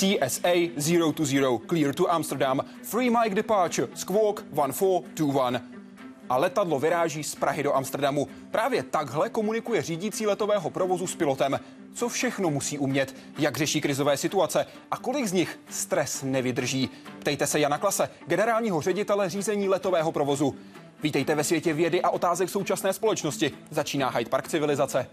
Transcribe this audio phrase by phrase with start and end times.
[0.00, 5.60] CSA 0 to 0, clear to Amsterdam, free mic departure, squawk 1421
[6.28, 8.28] a letadlo vyráží z Prahy do Amsterdamu.
[8.50, 11.60] Právě takhle komunikuje řídící letového provozu s pilotem.
[11.94, 16.90] Co všechno musí umět, jak řeší krizové situace a kolik z nich stres nevydrží.
[17.18, 20.54] Ptejte se Jana Klase, generálního ředitele řízení letového provozu.
[21.02, 23.50] Vítejte ve světě vědy a otázek současné společnosti.
[23.70, 25.06] Začíná Hyde Park civilizace.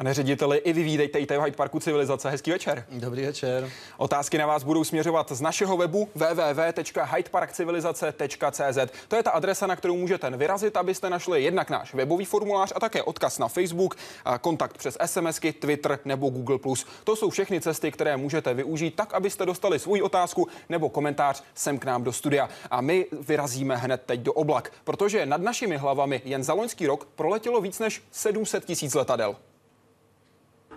[0.00, 2.30] Pane řediteli, i vy vítejte v Hyde Parku Civilizace.
[2.30, 2.84] Hezký večer.
[2.90, 3.70] Dobrý večer.
[3.96, 8.78] Otázky na vás budou směřovat z našeho webu www.hydeparkcivilizace.cz.
[9.08, 12.80] To je ta adresa, na kterou můžete vyrazit, abyste našli jednak náš webový formulář a
[12.80, 13.96] také odkaz na Facebook,
[14.40, 16.58] kontakt přes SMSky, Twitter nebo Google+.
[17.04, 21.78] To jsou všechny cesty, které můžete využít tak, abyste dostali svou otázku nebo komentář sem
[21.78, 22.48] k nám do studia.
[22.70, 27.08] A my vyrazíme hned teď do oblak, protože nad našimi hlavami jen za loňský rok
[27.14, 29.36] proletělo víc než 700 tisíc letadel.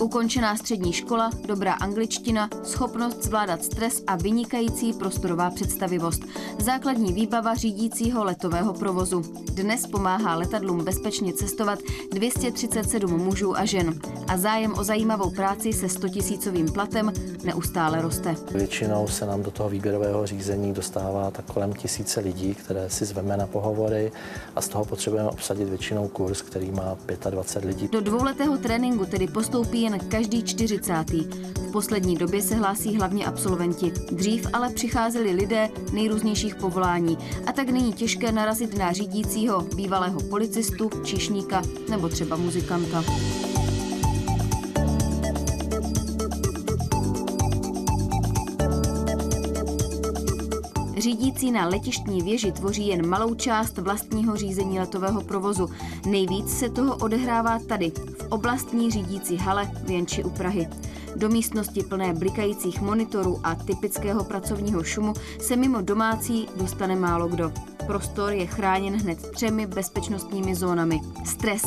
[0.00, 6.22] Ukončená střední škola, dobrá angličtina, schopnost zvládat stres a vynikající prostorová představivost.
[6.58, 9.22] Základní výbava řídícího letového provozu.
[9.52, 11.78] Dnes pomáhá letadlům bezpečně cestovat
[12.12, 14.00] 237 mužů a žen.
[14.28, 17.12] A zájem o zajímavou práci se 100 tisícovým platem
[17.44, 18.36] neustále roste.
[18.52, 23.36] Většinou se nám do toho výběrového řízení dostává tak kolem tisíce lidí, které si zveme
[23.36, 24.12] na pohovory
[24.56, 26.96] a z toho potřebujeme obsadit většinou kurz, který má
[27.30, 27.88] 25 lidí.
[27.88, 31.04] Do dvouletého tréninku tedy postoupí jen každý 40.
[31.56, 33.92] V poslední době se hlásí hlavně absolventi.
[34.12, 40.90] Dřív ale přicházeli lidé nejrůznějších povolání a tak není těžké narazit na řídícího bývalého policistu,
[41.04, 43.04] číšníka nebo třeba muzikanta.
[50.98, 55.68] Řídící na letištní věži tvoří jen malou část vlastního řízení letového provozu.
[56.06, 60.68] Nejvíc se toho odehrává tady, v oblastní řídící hale v Jenči u Prahy.
[61.16, 67.52] Do místnosti plné blikajících monitorů a typického pracovního šumu se mimo domácí dostane málo kdo.
[67.88, 71.00] Prostor je chráněn hned třemi bezpečnostními zónami.
[71.24, 71.62] Stres,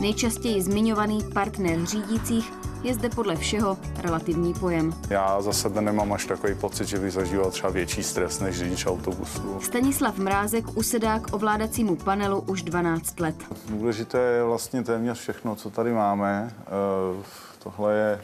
[0.00, 4.94] nejčastěji zmiňovaný partner řídících, je zde podle všeho relativní pojem.
[5.10, 8.86] Já za sebe nemám až takový pocit, že bych zažíval třeba větší stres než řidič
[8.86, 9.60] autobusu.
[9.60, 13.36] Stanislav Mrázek usedá k ovládacímu panelu už 12 let.
[13.68, 16.54] Důležité je vlastně téměř všechno, co tady máme.
[16.60, 17.22] Eh,
[17.58, 18.20] tohle je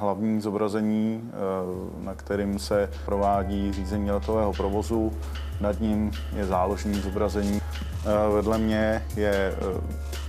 [0.00, 5.12] hlavní zobrazení, eh, na kterým se provádí řízení letového provozu.
[5.60, 7.60] Nad ním je záložní zobrazení.
[7.60, 9.54] Eh, vedle mě je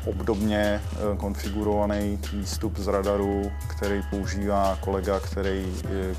[0.05, 0.81] obdobně
[1.17, 5.73] konfigurovaný výstup z radaru, který používá kolega, který,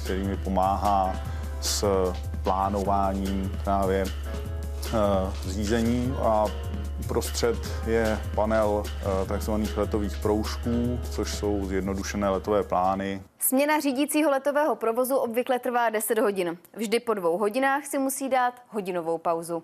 [0.05, 1.15] který mi pomáhá
[1.61, 1.85] s
[2.43, 4.05] plánováním právě
[5.49, 6.47] řízení a
[7.05, 9.51] Uprostřed je panel eh, tzv.
[9.77, 13.23] letových proužků, což jsou zjednodušené letové plány.
[13.39, 16.59] Směna řídícího letového provozu obvykle trvá 10 hodin.
[16.77, 19.63] Vždy po dvou hodinách si musí dát hodinovou pauzu.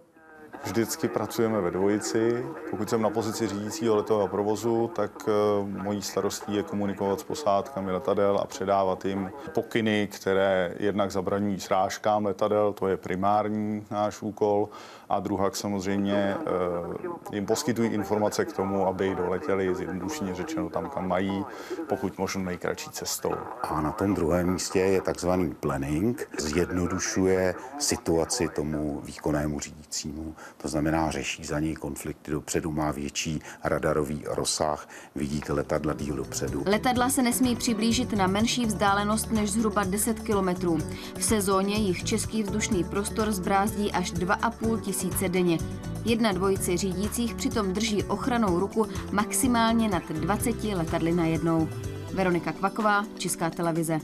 [0.65, 2.47] Vždycky pracujeme ve dvojici.
[2.71, 7.93] Pokud jsem na pozici řídícího letového provozu, tak uh, mojí starostí je komunikovat s posádkami
[7.93, 14.69] letadel a předávat jim pokyny, které jednak zabraňují srážkám letadel, to je primární náš úkol,
[15.09, 16.95] a druhak samozřejmě uh,
[17.33, 21.45] jim poskytují informace k tomu, aby doletěli zjednodušeně řečeno tam, kam mají,
[21.89, 23.35] pokud možno nejkratší cestou.
[23.63, 30.35] A na tom druhém místě je takzvaný planning, zjednodušuje situaci tomu výkonnému řídícímu.
[30.57, 36.63] To znamená, řeší za něj konflikty dopředu, má větší radarový rozsah, vidíte letadla díl dopředu.
[36.67, 40.79] Letadla se nesmí přiblížit na menší vzdálenost než zhruba 10 kilometrů.
[41.19, 44.98] V sezóně jich český vzdušný prostor zbrázdí až 2,5 tisíce
[45.29, 45.59] denně.
[46.05, 51.69] Jedna dvojice řídících přitom drží ochranou ruku maximálně nad 20 letadly na jednou.
[52.15, 53.99] Veronika Kvaková, Česká televize.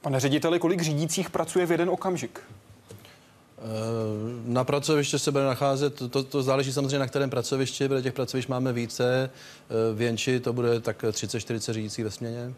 [0.00, 2.40] Pane řediteli, kolik řídících pracuje v jeden okamžik?
[3.58, 3.62] Eh,
[4.44, 8.48] na pracoviště se bude nacházet, to, to záleží samozřejmě na kterém pracovišti, protože těch pracovišť
[8.48, 9.30] máme více.
[9.30, 12.54] Eh, v Jenči to bude tak 30-40 řídících ve směně.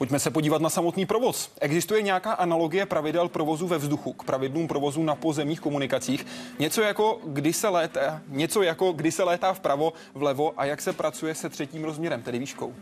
[0.00, 1.50] Pojďme se podívat na samotný provoz.
[1.60, 6.26] Existuje nějaká analogie pravidel provozu ve vzduchu k pravidlům provozu na pozemních komunikacích?
[6.58, 10.92] Něco jako, kdy se létá, něco jako, kdy se létá vpravo, vlevo a jak se
[10.92, 12.74] pracuje se třetím rozměrem, tedy výškou?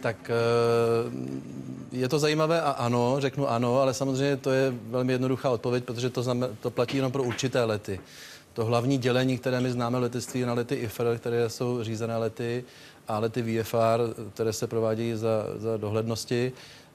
[0.00, 0.34] Tak eh,
[1.92, 6.10] je to zajímavé a ano, řeknu ano, ale samozřejmě to je velmi jednoduchá odpověď, protože
[6.10, 8.00] to, znamen, to platí jenom pro určité lety.
[8.52, 12.64] To hlavní dělení, které my známe letectví, na lety IFR, které jsou řízené lety,
[13.08, 16.52] a lety VFR, které se provádějí za, za dohlednosti.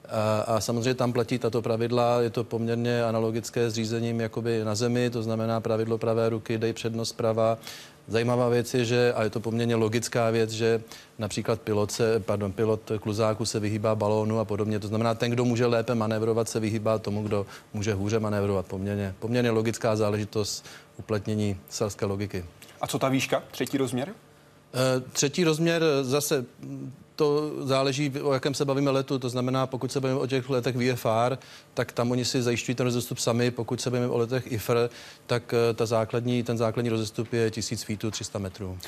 [0.08, 4.74] A, a samozřejmě tam platí tato pravidla, je to poměrně analogické s řízením jakoby na
[4.74, 7.58] zemi, to znamená pravidlo pravé ruky, dej přednost prava.
[8.08, 10.82] Zajímavá věc je, že, a je to poměrně logická věc, že
[11.18, 14.78] například pilot, se, pardon, pilot kluzáku se vyhýbá balónu a podobně.
[14.78, 18.66] To znamená, ten, kdo může lépe manévrovat, se vyhýbá tomu, kdo může hůře manévrovat.
[18.66, 20.64] Poměrně, poměrně logická záležitost
[20.96, 22.44] uplatnění selské logiky.
[22.80, 24.14] A co ta výška, třetí rozměr?
[24.74, 26.44] Eh, třetí rozměr eh, zase
[27.16, 29.18] to záleží, o jakém se bavíme letu.
[29.18, 31.38] To znamená, pokud se bavíme o těch letech VFR,
[31.74, 33.50] tak tam oni si zajišťují ten rozestup sami.
[33.50, 34.88] Pokud se bavíme o letech IFR,
[35.26, 38.78] tak eh, ta základní, ten základní rozestup je 1000 feetů, 300 metrů.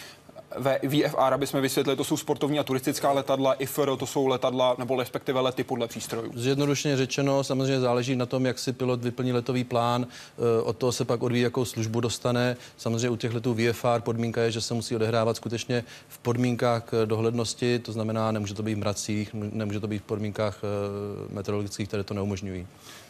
[0.58, 4.96] VFR, aby jsme vysvětlili, to jsou sportovní a turistická letadla, IFR to jsou letadla nebo
[4.96, 6.32] respektive lety podle přístrojů.
[6.34, 10.92] Zjednodušeně řečeno, samozřejmě záleží na tom, jak si pilot vyplní letový plán, eh, od toho
[10.92, 12.56] se pak odvíjí, jakou službu dostane.
[12.76, 17.06] Samozřejmě u těch letů VFR podmínka je, že se musí odehrávat skutečně v podmínkách eh,
[17.06, 21.88] dohlednosti, to znamená, nemůže to být v mracích, nemůže to být v podmínkách eh, meteorologických,
[21.88, 22.66] které to neumožňují.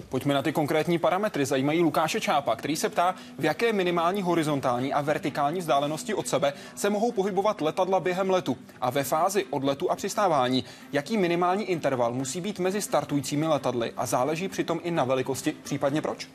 [0.09, 1.47] Pojďme na ty konkrétní parametry.
[1.47, 6.53] Zajímají Lukáše Čápa, který se ptá, v jaké minimální horizontální a vertikální vzdálenosti od sebe
[6.75, 10.65] se mohou pohybovat letadla během letu a ve fázi odletu a přistávání.
[10.93, 16.03] Jaký minimální interval musí být mezi startujícími letadly a záleží přitom i na velikosti, případně
[16.03, 16.29] proč?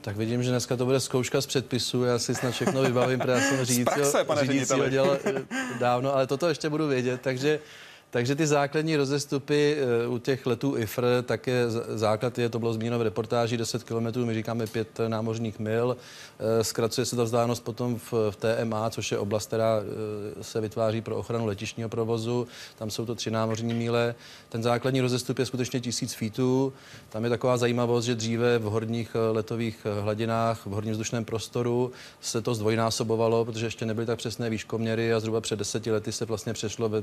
[0.00, 3.32] Tak vidím, že dneska to bude zkouška z předpisu, já si snad všechno vybavím, protože
[3.32, 5.42] já jsem řídícího, řídícího dělal eh,
[5.78, 7.60] dávno, ale toto ještě budu vědět, takže
[8.10, 12.72] takže ty základní rozestupy eh, u těch letů IFR, tak je základ je, to bylo
[12.72, 15.96] zmíněno v reportáži, 10 km, my říkáme 5 námořních mil.
[16.38, 20.60] Eh, zkracuje se ta vzdálenost potom v, v TMA, což je oblast, která eh, se
[20.60, 22.46] vytváří pro ochranu letišního provozu.
[22.78, 24.14] Tam jsou to tři námořní míle.
[24.48, 26.72] Ten základní rozestup je skutečně tisíc feetů.
[27.08, 32.42] Tam je taková zajímavost, že dříve v horních letových hladinách, v horním vzdušném prostoru se
[32.42, 36.52] to zdvojnásobovalo, protože ještě nebyly tak přesné výškoměry a zhruba před deseti lety se vlastně
[36.52, 37.02] přešlo ve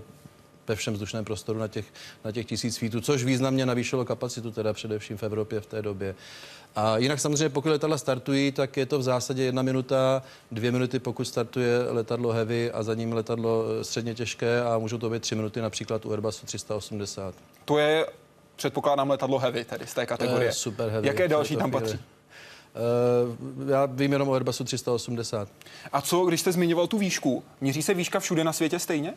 [0.67, 1.85] ve všem vzdušném prostoru na těch,
[2.25, 6.15] na těch tisíc feetů, což významně navýšilo kapacitu, teda především v Evropě v té době.
[6.75, 10.21] A jinak samozřejmě, pokud letadla startují, tak je to v zásadě jedna minuta,
[10.51, 14.97] dvě minuty, pokud startuje letadlo heavy a za ním letadlo eh, středně těžké a můžou
[14.97, 17.35] to být tři minuty například u Airbusu 380.
[17.65, 18.06] To je,
[18.56, 20.51] předpokládám, letadlo heavy, tedy z té kategorie.
[20.51, 21.07] super heavy.
[21.07, 22.00] Jaké další tam patří?
[22.00, 25.50] Uh, já vím jenom o Airbusu 380.
[25.91, 27.44] A co, když jste zmiňoval tu výšku?
[27.62, 29.13] Měří se výška všude na světě stejně?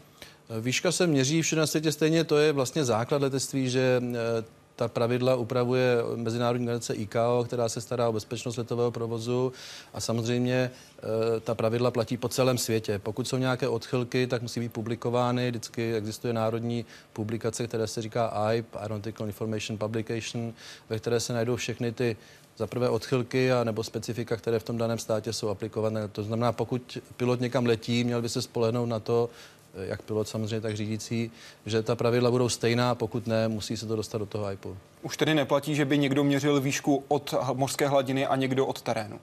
[0.61, 4.45] Výška se měří všude na světě stejně, to je vlastně základ letectví, že eh,
[4.77, 9.53] ta pravidla upravuje Mezinárodní organizace ICAO, která se stará o bezpečnost letového provozu
[9.95, 12.99] a samozřejmě eh, ta pravidla platí po celém světě.
[12.99, 15.51] Pokud jsou nějaké odchylky, tak musí být publikovány.
[15.51, 20.53] Vždycky existuje národní publikace, které se říká AIP, Aeronautical Information Publication,
[20.89, 22.17] ve které se najdou všechny ty
[22.57, 26.09] za prvé odchylky a nebo specifika, které v tom daném státě jsou aplikované.
[26.09, 29.31] To znamená, pokud pilot někam letí, měl by se spolehnout na to,
[29.75, 31.31] jak pilot samozřejmě, tak řídící,
[31.67, 34.77] že ta pravidla budou stejná, pokud ne, musí se to dostat do toho IPO.
[35.03, 39.21] Už tedy neplatí, že by někdo měřil výšku od mořské hladiny a někdo od terénu?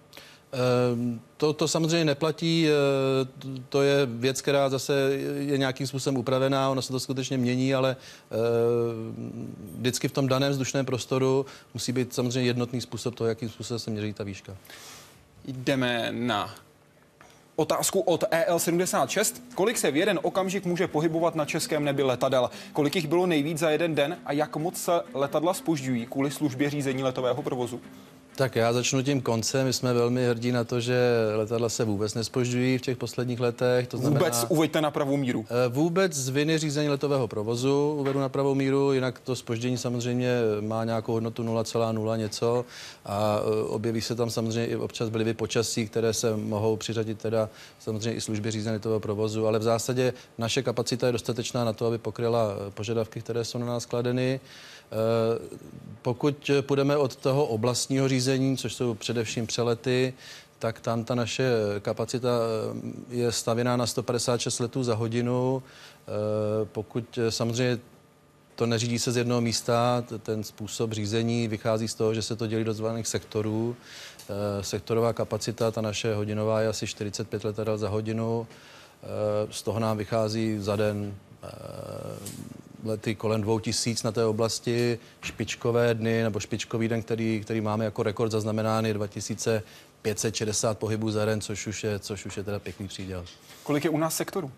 [0.56, 2.72] Ehm, to, to samozřejmě neplatí, eh,
[3.70, 4.94] to je věc, která zase
[5.38, 8.36] je nějakým způsobem upravená, ono se to skutečně mění, ale eh,
[9.78, 13.92] vždycky v tom daném vzdušném prostoru musí být samozřejmě jednotný způsob toho, jakým způsobem se
[13.92, 14.56] měří ta výška.
[15.46, 16.56] Jdeme na
[17.58, 19.42] Otázku od EL76.
[19.56, 22.50] Kolik se v jeden okamžik může pohybovat na českém nebi letadel?
[22.74, 26.70] Kolik jich bylo nejvíc za jeden den a jak moc se letadla spožďují kvůli službě
[26.70, 27.82] řízení letového provozu?
[28.36, 29.66] Tak já začnu tím koncem.
[29.66, 30.96] My jsme velmi hrdí na to, že
[31.36, 33.88] letadla se vůbec nespožďují v těch posledních letech.
[33.88, 35.46] To znamená, vůbec uveďte na pravou míru.
[35.50, 40.38] Eh, vůbec z viny řízení letového provozu uvedu na pravou míru, jinak to spoždění samozřejmě
[40.62, 42.66] má nějakou hodnotu 0,0 něco
[43.06, 47.50] a eh, objeví se tam samozřejmě i občas byly počasí, které se mohou přiřadit teda
[47.80, 51.88] samozřejmě i služby řízení letového provozu, ale v zásadě naše kapacita je dostatečná na to,
[51.88, 54.40] aby pokryla eh, požadavky, které jsou na nás kladeny.
[54.92, 55.60] Eh,
[56.02, 60.14] pokud půjdeme od toho oblastního řízení, což jsou především přelety,
[60.60, 61.52] tak tam ta naše
[61.82, 65.64] kapacita eh, je stavěná na 156 letů za hodinu.
[65.64, 66.12] Eh,
[66.66, 67.80] pokud samozřejmě
[68.56, 72.48] to neřídí se z jednoho místa, ten způsob řízení vychází z toho, že se to
[72.48, 73.76] dělí do zvaných sektorů.
[74.62, 78.48] Sektorová kapacita, ta naše hodinová je asi 45 letadel za hodinu.
[79.52, 81.16] Z toho nám vychází za den
[82.84, 87.86] lety kolem dvou tisíc na té oblasti, špičkové dny nebo špičkový den, který, který máme
[87.86, 92.88] jako rekord zaznamenány 2560 pohybů za den, což už je, což už je teda pěkný
[92.88, 93.26] příděl.
[93.64, 94.52] Kolik je u nás sektorů?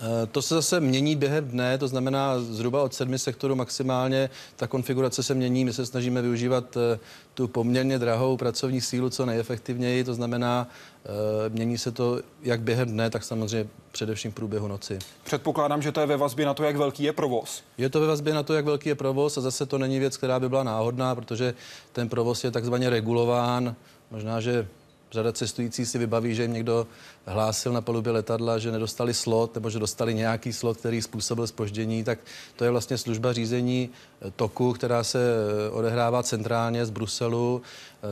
[0.00, 4.30] Eh, to se zase mění během dne, to znamená zhruba od sedmi sektorů maximálně.
[4.56, 6.98] Ta konfigurace se mění, my se snažíme využívat eh,
[7.34, 10.68] tu poměrně drahou pracovní sílu co nejefektivněji, to znamená,
[11.04, 11.08] eh,
[11.48, 14.98] mění se to jak během dne, tak samozřejmě především v průběhu noci.
[15.24, 17.62] Předpokládám, že to je ve vazbě na to, jak velký je provoz.
[17.78, 20.16] Je to ve vazbě na to, jak velký je provoz a zase to není věc,
[20.16, 21.54] která by byla náhodná, protože
[21.92, 23.74] ten provoz je takzvaně regulován.
[24.10, 24.68] Možná, že
[25.12, 26.86] řada cestující si vybaví, že jim někdo
[27.26, 32.04] hlásil na palubě letadla, že nedostali slot nebo že dostali nějaký slot, který způsobil spoždění,
[32.04, 32.18] tak
[32.56, 37.62] to je vlastně služba řízení eh, toku, která se eh, odehrává centrálně z Bruselu.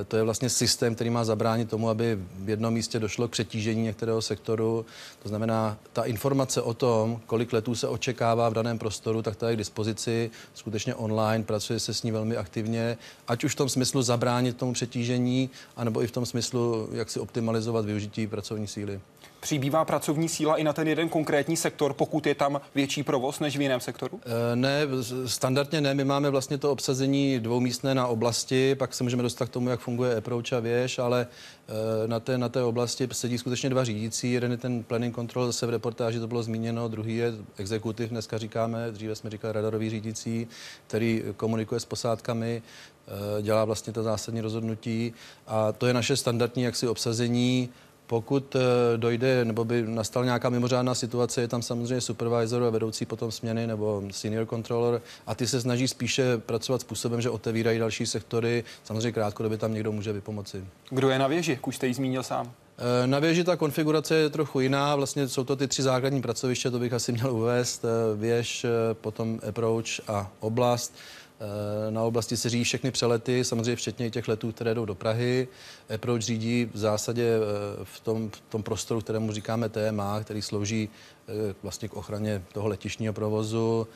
[0.00, 3.30] Eh, to je vlastně systém, který má zabránit tomu, aby v jednom místě došlo k
[3.30, 4.86] přetížení některého sektoru.
[5.22, 9.48] To znamená, ta informace o tom, kolik letů se očekává v daném prostoru, tak ta
[9.48, 12.98] je k dispozici skutečně online, pracuje se s ní velmi aktivně,
[13.28, 17.20] ať už v tom smyslu zabránit tomu přetížení, anebo i v tom smyslu, jak si
[17.20, 19.00] optimalizovat využití pracovní síly
[19.44, 23.56] přibývá pracovní síla i na ten jeden konkrétní sektor, pokud je tam větší provoz než
[23.56, 24.20] v jiném sektoru?
[24.24, 24.80] Eh, ne,
[25.26, 25.94] standardně ne.
[25.94, 29.80] My máme vlastně to obsazení dvoumístné na oblasti, pak se můžeme dostat k tomu, jak
[29.80, 34.32] funguje approach a věž, ale eh, na té, na té oblasti sedí skutečně dva řídící.
[34.32, 38.38] Jeden je ten planning control, zase v reportáži to bylo zmíněno, druhý je exekutiv, dneska
[38.38, 40.46] říkáme, dříve jsme říkali radarový řídící,
[40.86, 42.62] který komunikuje s posádkami,
[43.08, 45.12] eh, dělá vlastně to zásadní rozhodnutí
[45.46, 47.68] a to je naše standardní jaksi obsazení
[48.14, 48.60] pokud eh,
[48.96, 53.66] dojde nebo by nastala nějaká mimořádná situace, je tam samozřejmě supervisor a vedoucí potom směny
[53.66, 58.64] nebo senior controller a ty se snaží spíše pracovat způsobem, že otevírají další sektory.
[58.84, 60.64] Samozřejmě krátkodobě tam někdo může vypomoci.
[60.90, 61.58] Kdo je na věži?
[61.66, 62.52] Už jste ji zmínil sám.
[62.78, 64.96] Eh, na věži ta konfigurace je trochu jiná.
[64.96, 67.84] Vlastně jsou to ty tři základní pracoviště, to bych asi měl uvést.
[67.84, 70.94] Eh, věž, potom approach a oblast.
[71.40, 75.48] Eh, na oblasti se řídí všechny přelety, samozřejmě včetně těch letů, které jdou do Prahy.
[75.94, 80.88] Approach řídí v zásadě eh, v tom, v tom prostoru, kterému říkáme TMA, který slouží
[81.28, 83.86] eh, vlastně k ochraně toho letišního provozu.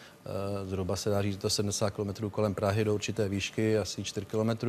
[0.64, 4.68] Zhruba se dá říct, to 70 km kolem Prahy do určité výšky, asi 4 km.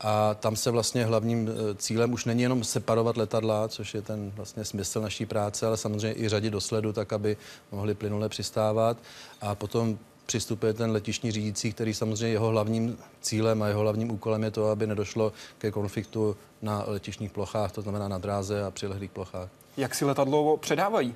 [0.00, 4.64] A tam se vlastně hlavním cílem už není jenom separovat letadla, což je ten vlastně
[4.64, 7.36] smysl naší práce, ale samozřejmě i řadit do sledu, tak aby
[7.72, 8.96] mohli plynule přistávat.
[9.40, 14.42] A potom přistupuje ten letišní řídící, který samozřejmě jeho hlavním cílem a jeho hlavním úkolem
[14.42, 19.10] je to, aby nedošlo ke konfliktu na letišních plochách, to znamená na dráze a přilehlých
[19.10, 19.48] plochách.
[19.76, 21.14] Jak si letadlo předávají?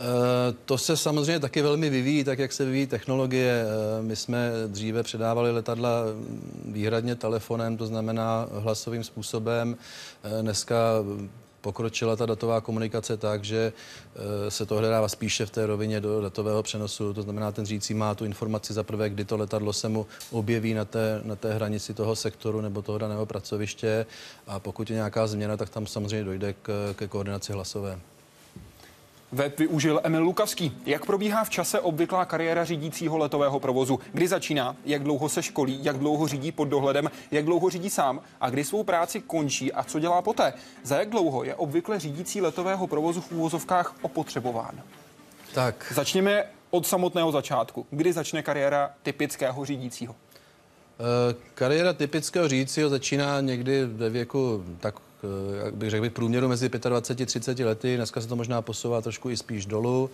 [0.00, 3.64] Eh, to se samozřejmě taky velmi vyvíjí, tak jak se vyvíjí technologie.
[3.64, 6.02] Eh, my jsme dříve předávali letadla
[6.64, 9.76] výhradně telefonem, to znamená hlasovým způsobem.
[10.22, 10.76] Eh, dneska
[11.60, 16.20] pokročila ta datová komunikace tak, že eh, se to odehrává spíše v té rovině do
[16.20, 17.14] datového přenosu.
[17.14, 20.74] To znamená, ten řídící má tu informaci za prvé, kdy to letadlo se mu objeví
[20.74, 24.06] na té, na té hranici toho sektoru nebo toho daného pracoviště
[24.46, 27.98] a pokud je nějaká změna, tak tam samozřejmě dojde k, ke koordinaci hlasové.
[29.32, 30.76] Web využil Emil Lukavský.
[30.86, 34.00] Jak probíhá v čase obvyklá kariéra řídícího letového provozu?
[34.12, 34.76] Kdy začíná?
[34.84, 35.84] Jak dlouho se školí?
[35.84, 37.10] Jak dlouho řídí pod dohledem?
[37.30, 38.20] Jak dlouho řídí sám?
[38.40, 39.72] A kdy svou práci končí?
[39.72, 40.52] A co dělá poté?
[40.82, 44.80] Za jak dlouho je obvykle řídící letového provozu v úvozovkách opotřebován?
[45.54, 45.92] Tak.
[45.94, 47.86] Začněme od samotného začátku.
[47.90, 50.14] Kdy začne kariéra typického řídícího?
[51.00, 54.94] Eh, kariéra typického řídícího začíná někdy ve věku tak
[55.64, 57.96] jak bych řekl, bych průměru mezi 25 a 30 lety.
[57.96, 60.10] Dneska se to možná posouvá trošku i spíš dolů.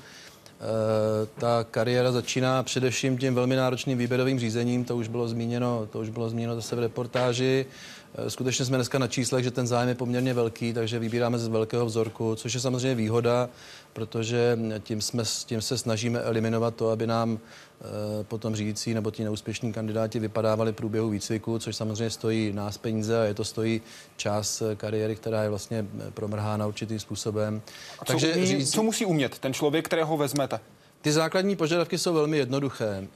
[0.60, 5.98] Eh, ta kariéra začíná především tím velmi náročným výběrovým řízením, to už bylo zmíněno, to
[5.98, 7.66] už bylo zmíněno zase v reportáži.
[8.14, 11.48] Eh, skutečně jsme dneska na číslech, že ten zájem je poměrně velký, takže vybíráme z
[11.48, 13.48] velkého vzorku, což je samozřejmě výhoda,
[13.94, 17.38] protože tím, jsme, tím se snažíme eliminovat to, aby nám
[17.84, 22.78] Eh, potom řídící nebo ti neúspěšní kandidáti vypadávali v průběhu výcviku, což samozřejmě stojí nás
[22.78, 23.80] peníze a je to stojí
[24.16, 27.62] čas eh, kariéry, která je vlastně eh, promrhána určitým způsobem.
[27.98, 28.72] A co, Takže umí, řídící...
[28.72, 30.60] co musí umět ten člověk, kterého vezmete?
[31.04, 33.08] Ty základní požadavky jsou velmi jednoduché.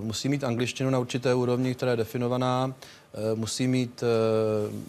[0.00, 2.74] Musí mít angličtinu na určité úrovni, která je definovaná.
[3.14, 4.06] Eh, musí mít eh,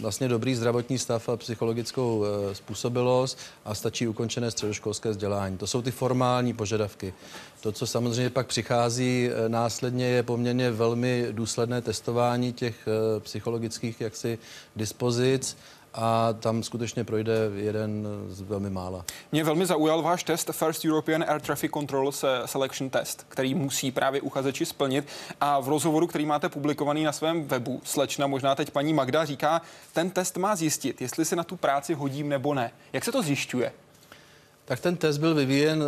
[0.02, 5.58] vlastně dobrý zdravotní stav a psychologickou eh, způsobilost a stačí ukončené středoškolské vzdělání.
[5.58, 7.14] To jsou ty formální požadavky.
[7.62, 12.88] To, co samozřejmě pak přichází následně, je poměrně velmi důsledné testování těch
[13.20, 14.38] psychologických jaksi
[14.76, 15.58] dispozic
[15.94, 19.06] a tam skutečně projde jeden z velmi mála.
[19.32, 22.12] Mě velmi zaujal váš test First European Air Traffic Control
[22.46, 25.08] Selection Test, který musí právě uchazeči splnit
[25.42, 29.62] a v rozhovoru, který máte publikovaný na svém webu, slečna, možná teď paní Magda říká,
[29.94, 32.72] ten test má zjistit, jestli se na tu práci hodím nebo ne.
[32.94, 33.74] Jak se to zjišťuje?
[34.66, 35.86] Tak ten test byl vyvíjen e,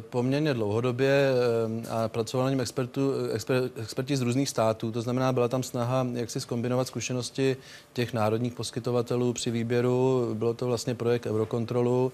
[0.00, 4.92] poměrně dlouhodobě e, a pracoval na něm expertu, exper, experti z různých států.
[4.92, 7.56] To znamená, byla tam snaha, jak si skombinovat zkušenosti
[7.92, 10.30] těch národních poskytovatelů při výběru.
[10.34, 12.12] Bylo to vlastně projekt Eurokontrolu.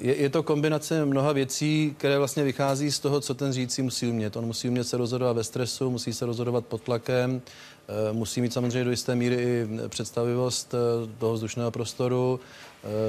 [0.00, 4.08] Je, je to kombinace mnoha věcí, které vlastně vychází z toho, co ten řídící musí
[4.08, 4.36] umět.
[4.36, 7.42] On musí umět se rozhodovat ve stresu, musí se rozhodovat pod tlakem,
[8.12, 10.74] musí mít samozřejmě do jisté míry i představivost
[11.18, 12.40] toho vzdušného prostoru,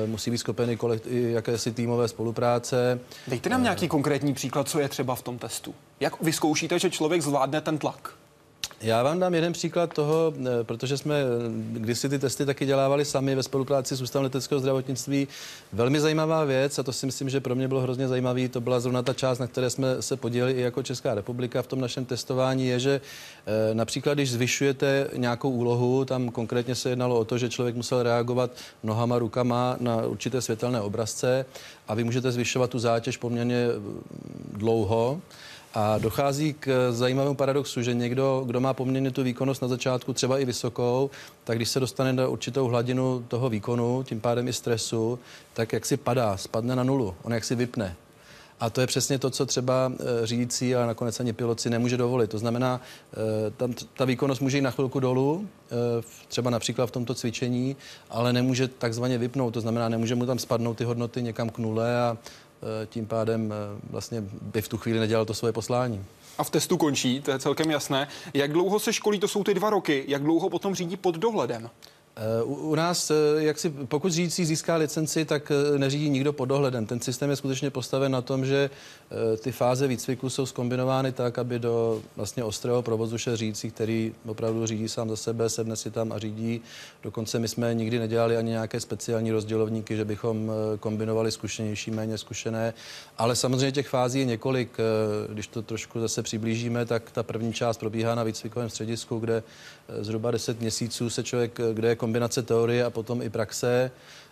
[0.05, 2.99] musí být schopen i, kolekt, i jakési týmové spolupráce.
[3.27, 5.75] Dejte nám nějaký konkrétní příklad, co je třeba v tom testu.
[5.99, 8.13] Jak vyzkoušíte, že člověk zvládne ten tlak?
[8.81, 11.25] Já vám dám jeden příklad toho, eh, protože jsme eh,
[11.73, 15.27] kdysi ty testy taky dělávali sami ve spolupráci s Ústavem leteckého zdravotnictví.
[15.73, 18.79] Velmi zajímavá věc, a to si myslím, že pro mě bylo hrozně zajímavý, to byla
[18.79, 22.05] zrovna ta část, na které jsme se podělili i jako Česká republika v tom našem
[22.05, 23.01] testování, je, že
[23.45, 28.03] eh, například, když zvyšujete nějakou úlohu, tam konkrétně se jednalo o to, že člověk musel
[28.03, 28.51] reagovat
[28.83, 31.45] nohama, rukama na určité světelné obrazce
[31.87, 33.67] a vy můžete zvyšovat tu zátěž poměrně
[34.53, 35.21] dlouho.
[35.73, 40.39] A dochází k zajímavému paradoxu, že někdo, kdo má poměrně tu výkonnost na začátku třeba
[40.39, 41.09] i vysokou,
[41.43, 45.19] tak když se dostane na určitou hladinu toho výkonu, tím pádem i stresu,
[45.53, 47.95] tak jak si padá, spadne na nulu, on jak si vypne.
[48.59, 51.97] A to je přesně to, co třeba e, řídící a nakonec ani pilot si nemůže
[51.97, 52.29] dovolit.
[52.29, 52.81] To znamená,
[53.47, 55.47] e, tam ta výkonnost může jít na chvilku dolů,
[56.27, 57.75] třeba například v tomto cvičení,
[58.09, 59.53] ale nemůže takzvaně vypnout.
[59.53, 62.50] To znamená, nemůže mu tam spadnout ty hodnoty někam k nule a Eh,
[62.85, 66.05] tím pádem eh, vlastně by v tu chvíli nedělal to svoje poslání.
[66.37, 68.07] A v testu končí, to je celkem jasné.
[68.33, 71.69] Jak dlouho se školí, to jsou ty dva roky, jak dlouho potom řídí pod dohledem?
[72.15, 76.33] Eh, u, u nás, eh, jak si, pokud řídící získá licenci, tak eh, neřídí nikdo
[76.33, 76.85] pod dohledem.
[76.85, 78.69] Ten systém je skutečně postaven na tom, že
[79.39, 84.65] ty fáze výcviku jsou skombinovány tak, aby do vlastně ostrého provozu šel řídící, který opravdu
[84.65, 86.61] řídí sám za sebe, sedne si tam a řídí.
[87.03, 92.73] Dokonce my jsme nikdy nedělali ani nějaké speciální rozdělovníky, že bychom kombinovali zkušenější, méně zkušené.
[93.17, 94.77] Ale samozřejmě těch fází je několik.
[95.29, 99.43] Když to trošku zase přiblížíme, tak ta první část probíhá na výcvikovém středisku, kde
[99.99, 103.91] zhruba 10 měsíců se člověk, kde je kombinace teorie a potom i praxe.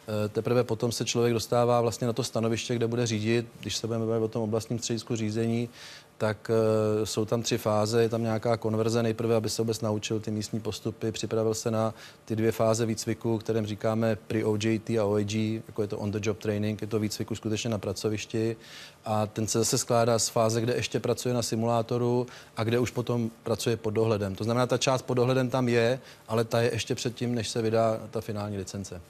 [0.10, 3.46] Eh, teprve potom se člověk dostává vlastně na to stanoviště, kde bude řídit.
[3.62, 5.70] Když se budeme bavit o tom oblastním středisku řízení,
[6.20, 8.02] tak uh, jsou tam tři fáze.
[8.02, 9.04] Je tam nějaká konverze.
[9.04, 11.94] Nejprve, aby se vůbec naučil ty místní postupy, připravil se na
[12.26, 15.34] ty dvě fáze výcviku, kterým říkáme pri OJT a OAG,
[15.68, 18.58] jako je to on the job training, je to výcviku skutečně na pracovišti.
[19.06, 22.28] A ten se zase skládá z fáze, kde ještě pracuje na simulátoru
[22.58, 24.36] a kde už potom pracuje pod dohledem.
[24.36, 27.62] To znamená, ta část pod dohledem tam je, ale ta je ještě předtím, než se
[27.62, 29.02] vydá ta finální licence.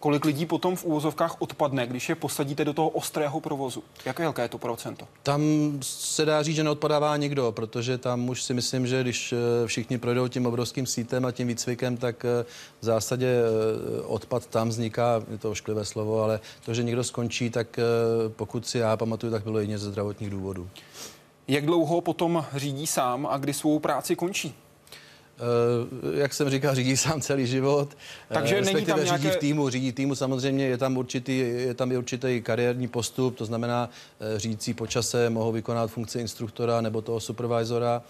[0.00, 3.82] Kolik lidí potom v úvozovkách odpadne, když je posadíte do toho ostrého provozu?
[4.04, 5.08] Jaké velké je to procento?
[5.22, 5.42] Tam
[5.80, 9.98] se dá říct, že neodpadává nikdo, protože tam už si myslím, že když eh, všichni
[9.98, 12.44] projdou tím obrovským sítem a tím výcvikem, tak eh,
[12.80, 17.50] v zásadě eh, odpad tam vzniká, je to ošklivé slovo, ale to, že někdo skončí,
[17.50, 17.80] tak
[18.28, 20.68] pokud si já pamatuju, tak bylo jině ze zdravotních důvodů.
[21.48, 24.54] Jak dlouho potom řídí sám a kdy svou práci končí?
[25.40, 27.96] Eh, jak jsem říkal, řídí sám celý život.
[28.28, 29.22] Takže uh, není tam nějaké...
[29.22, 33.36] řídí v týmu, řídí týmu samozřejmě, je tam určitý, je tam i určitý kariérní postup,
[33.36, 33.90] to znamená,
[34.32, 38.02] uh, řídící po čase mohou vykonat funkci instruktora nebo toho supervisora.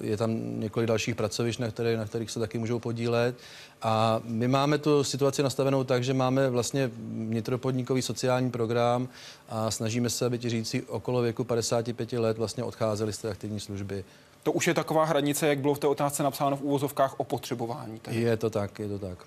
[0.00, 3.34] Je tam několik dalších pracovišť, na, které, na kterých se taky můžou podílet.
[3.82, 6.90] A my máme tu situaci nastavenou tak, že máme vlastně
[7.28, 9.08] vnitropodnikový sociální program
[9.48, 13.60] a snažíme se, aby ti řídící okolo věku 55 let vlastně odcházeli z té aktivní
[13.60, 14.04] služby.
[14.42, 17.98] To už je taková hranice, jak bylo v té otázce napsáno v úvozovkách o potřebování.
[17.98, 18.20] Tedy.
[18.20, 19.18] Je to tak, je to tak.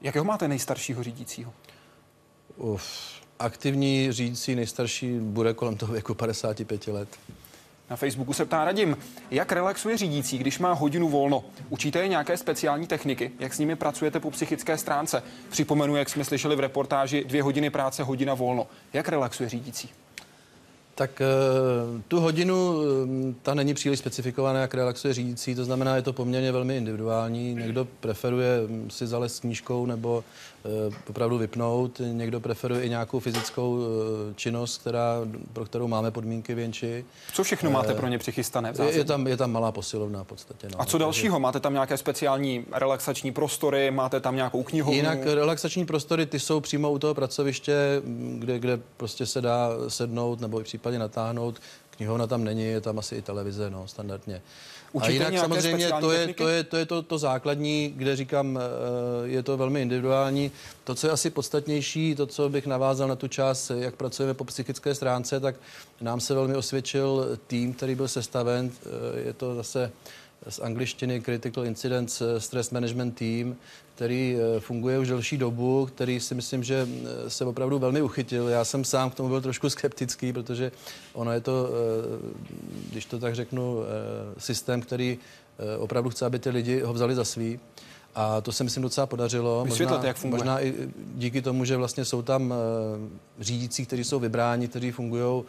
[0.00, 1.52] Jakého máte nejstaršího řídícího?
[2.56, 2.82] Uf,
[3.38, 7.08] aktivní řídící nejstarší bude kolem toho věku 55 let.
[7.90, 8.96] Na Facebooku se ptá Radim,
[9.30, 11.44] jak relaxuje řídící, když má hodinu volno?
[11.68, 13.32] Učíte je nějaké speciální techniky?
[13.38, 15.22] Jak s nimi pracujete po psychické stránce?
[15.50, 18.66] Připomenu, jak jsme slyšeli v reportáži, dvě hodiny práce, hodina volno.
[18.92, 19.90] Jak relaxuje řídící?
[21.02, 21.26] Tak eh,
[22.08, 26.52] tu hodinu, eh, ta není příliš specifikovaná, jak relaxuje řídící, to znamená, je to poměrně
[26.52, 27.54] velmi individuální.
[27.54, 30.24] Někdo preferuje hm, si zalez knížkou nebo
[31.10, 32.00] opravdu vypnout.
[32.12, 35.20] Někdo preferuje i nějakou fyzickou eh, činnost, která,
[35.52, 37.04] pro kterou máme podmínky věnči.
[37.32, 38.72] Co všechno máte eh, pro ně přichystané?
[38.82, 40.68] Je, je, tam, je tam malá posilovna v podstatě.
[40.72, 40.80] No.
[40.80, 41.40] A co dalšího?
[41.40, 43.90] Máte tam nějaké speciální relaxační prostory?
[43.90, 44.92] Máte tam nějakou knihu?
[44.92, 48.02] Jinak relaxační prostory, ty jsou přímo u toho pracoviště,
[48.38, 51.60] kde, kde prostě se dá sednout nebo i případně natáhnout.
[51.96, 54.42] Knihovna tam není, je tam asi i televize, no, standardně.
[54.92, 58.58] Učíte a jinak samozřejmě to je, to je, to je to, to základní, kde říkám,
[58.58, 60.50] eh, je to velmi individuální.
[60.84, 64.44] To, co je asi podstatnější, to, co bych navázal na tu část, jak pracujeme po
[64.44, 65.56] psychické stránce, tak
[66.00, 68.70] nám se velmi osvědčil tým, který byl sestaven.
[68.86, 69.92] Eh, je to zase
[70.48, 73.56] z angličtiny Critical Incidents eh, Stress Management Team,
[73.94, 78.48] který eh, funguje už delší dobu, který si myslím, že eh, se opravdu velmi uchytil.
[78.48, 80.72] Já jsem sám k tomu byl trošku skeptický, protože
[81.12, 81.68] ono je to,
[82.90, 83.78] když to tak řeknu,
[84.38, 85.18] systém, který
[85.78, 87.60] opravdu chce, aby ty lidi ho vzali za svý.
[88.14, 89.64] A to se myslím docela podařilo.
[89.64, 90.38] Vysvětlete, jak funguje.
[90.38, 90.74] Možná i
[91.14, 92.54] díky tomu, že vlastně jsou tam
[93.40, 95.44] řídící, kteří jsou vybráni, kteří fungují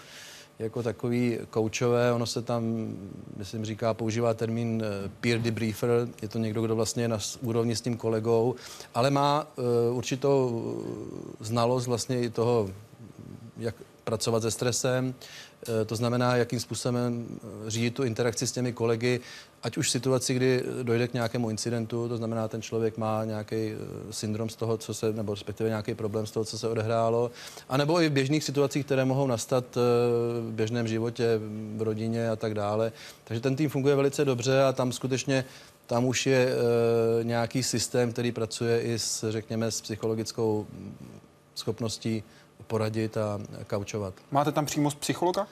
[0.60, 2.88] jako takový koučové, ono se tam,
[3.38, 5.90] myslím, říká, používá termín eh, peer debriefer,
[6.22, 8.56] je to někdo, kdo vlastně je na úrovni s tím kolegou,
[8.96, 10.64] ale má uh, určitou
[11.40, 12.70] znalost vlastně i toho,
[13.58, 15.53] jak pracovat se stresem, Eh,
[15.86, 19.20] to znamená, jakým způsobem eh, řídit tu interakci s těmi kolegy,
[19.64, 23.56] ať už v situaci, kdy dojde k nějakému incidentu, to znamená, ten člověk má nějaký
[23.56, 23.78] eh,
[24.12, 27.32] syndrom z toho, co se, nebo respektive nějaký problém z toho, co se odehrálo,
[27.70, 29.66] anebo i v běžných situacích, které mohou nastat
[30.50, 31.40] v běžném životě,
[31.76, 32.92] v rodině a tak dále.
[33.24, 35.46] Takže ten tým funguje velice dobře a tam skutečně
[35.88, 40.68] tam už je e, nějaký systém, který pracuje i s, řekněme, s psychologickou
[41.56, 42.24] schopností
[42.68, 44.14] poradit a kaučovat.
[44.32, 45.48] Máte tam přímo z psychologa?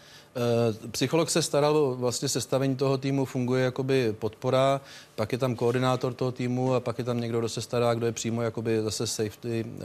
[0.86, 4.82] E, psycholog se staral vlastně sestavení toho týmu, funguje jakoby podpora,
[5.16, 8.06] pak je tam koordinátor toho týmu a pak je tam někdo, kdo se stará, kdo
[8.06, 9.82] je přímo jakoby zase safety uh,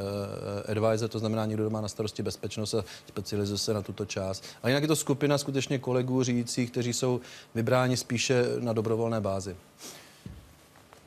[0.71, 4.45] advisor, to znamená někdo, kdo má na starosti bezpečnost a specializuje se na tuto část.
[4.63, 7.21] A jinak je to skupina skutečně kolegů řídících, kteří jsou
[7.55, 9.57] vybráni spíše na dobrovolné bázi.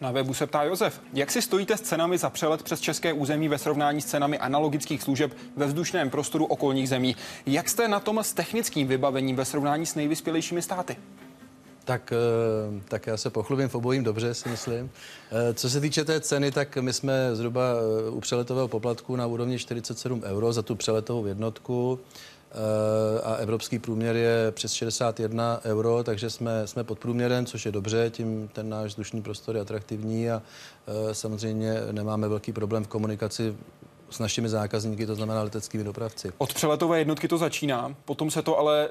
[0.02, 3.48] Na webu se ptá Josef, jak si stojíte s cenami za přelet přes české území
[3.48, 7.16] ve srovnání s cenami analogických služeb ve vzdušném prostoru okolních zemí?
[7.46, 10.96] Jak jste na tom s technickým vybavením ve srovnání s nejvyspělejšími státy?
[11.86, 14.90] Tak, eh, tak já se pochlubím v obojím dobře, si myslím.
[15.32, 17.62] Eh, co se týče té ceny, tak my jsme zhruba
[18.08, 22.00] eh, u přeletového poplatku na úrovni 47 euro za tu přeletovou jednotku.
[22.52, 27.72] Eh, a evropský průměr je přes 61 euro, takže jsme, jsme pod průměrem, což je
[27.72, 30.42] dobře, tím ten náš vzdušný prostor je atraktivní a
[30.88, 33.56] eh, samozřejmě nemáme velký problém v komunikaci
[34.10, 36.32] s našimi zákazníky, to znamená leteckými dopravci.
[36.38, 38.90] Od přeletové jednotky to začíná, potom se to ale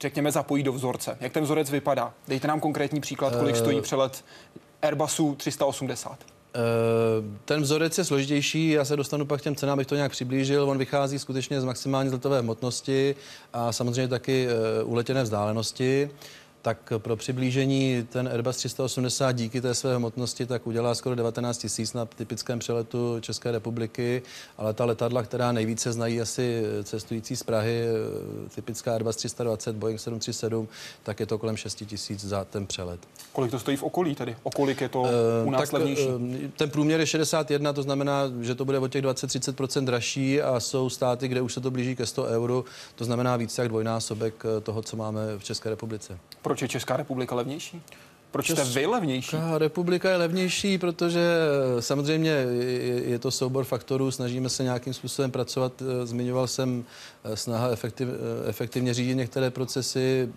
[0.00, 1.16] řekněme zapojí do vzorce.
[1.20, 2.14] Jak ten vzorec vypadá?
[2.28, 4.24] Dejte nám konkrétní příklad, kolik stojí eh, přelet
[4.82, 6.39] Airbusu 380.
[6.54, 10.12] Eh, ten vzorec je složitější, já se dostanu pak k těm cenám, abych to nějak
[10.12, 10.70] přiblížil.
[10.70, 13.14] On vychází skutečně z maximální zletové hmotnosti
[13.52, 16.10] a samozřejmě taky eh, uletěné vzdálenosti
[16.62, 21.92] tak pro přiblížení ten Airbus 380 díky té své hmotnosti tak udělá skoro 19 tisíc
[21.92, 24.22] na typickém přeletu České republiky,
[24.58, 27.84] ale ta letadla, která nejvíce znají asi cestující z Prahy,
[28.54, 30.68] typická Airbus 320, Boeing 737,
[31.02, 33.00] tak je to kolem 6 tisíc za ten přelet.
[33.32, 34.36] Kolik to stojí v okolí tedy?
[34.42, 35.04] O kolik je to
[35.44, 36.06] u nás tak, levnější?
[36.06, 40.60] Uh, ten průměr je 61, to znamená, že to bude o těch 20-30% dražší a
[40.60, 44.44] jsou státy, kde už se to blíží ke 100 euro, to znamená více jak dvojnásobek
[44.62, 46.18] toho, co máme v České republice.
[46.42, 47.82] Proč je Česká republika levnější?
[48.30, 49.30] Proč jste vy levnější?
[49.30, 51.20] Česká republika je levnější, protože
[51.78, 52.30] eh, samozřejmě
[53.04, 55.82] je to soubor faktorů, snažíme se nějakým způsobem pracovat.
[55.82, 56.84] Eh, zmiňoval jsem
[57.24, 58.08] eh, snaha efektiv,
[58.48, 60.28] efektivně řídit některé procesy,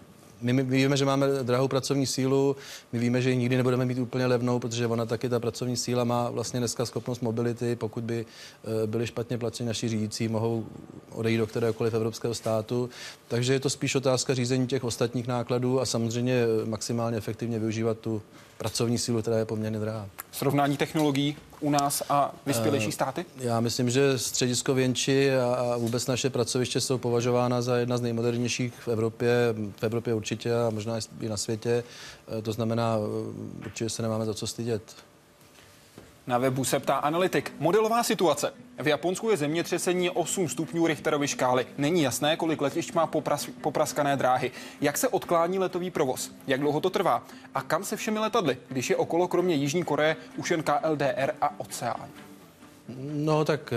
[0.43, 2.55] my, my víme, že máme drahou pracovní sílu,
[2.93, 6.03] my víme, že ji nikdy nebudeme mít úplně levnou, protože ona taky ta pracovní síla
[6.03, 7.75] má vlastně dneska schopnost mobility.
[7.75, 10.65] Pokud by eh, byli špatně placeni naši řídící, mohou
[11.11, 12.89] odejít do kteréhokoliv evropského státu.
[13.27, 17.97] Takže je to spíš otázka řízení těch ostatních nákladů a samozřejmě eh, maximálně efektivně využívat
[17.97, 18.21] tu
[18.57, 20.09] pracovní sílu, která je poměrně drahá.
[20.31, 23.25] Srovnání technologií u nás a vyspělejší eh, státy?
[23.37, 28.73] Já myslím, že středisko Věnči a vůbec naše pracoviště jsou považována za jedna z nejmodernějších
[28.73, 31.83] v Evropě, v Evropě určitě a možná i na světě.
[32.37, 34.81] Eh, to znamená, eh, určitě se nemáme za co stydět.
[36.27, 37.53] Na webu se ptá analytik.
[37.59, 38.53] Modelová situace.
[38.79, 41.67] V Japonsku je zemětřesení 8 stupňů Richterovy škály.
[41.77, 44.51] Není jasné, kolik letišť má popras, popraskané dráhy.
[44.81, 46.31] Jak se odklání letový provoz?
[46.47, 47.23] Jak dlouho to trvá?
[47.55, 51.59] A kam se všemi letadly, když je okolo kromě Jižní Koreje už jen KLDR a
[51.59, 52.07] oceán?
[53.13, 53.73] No tak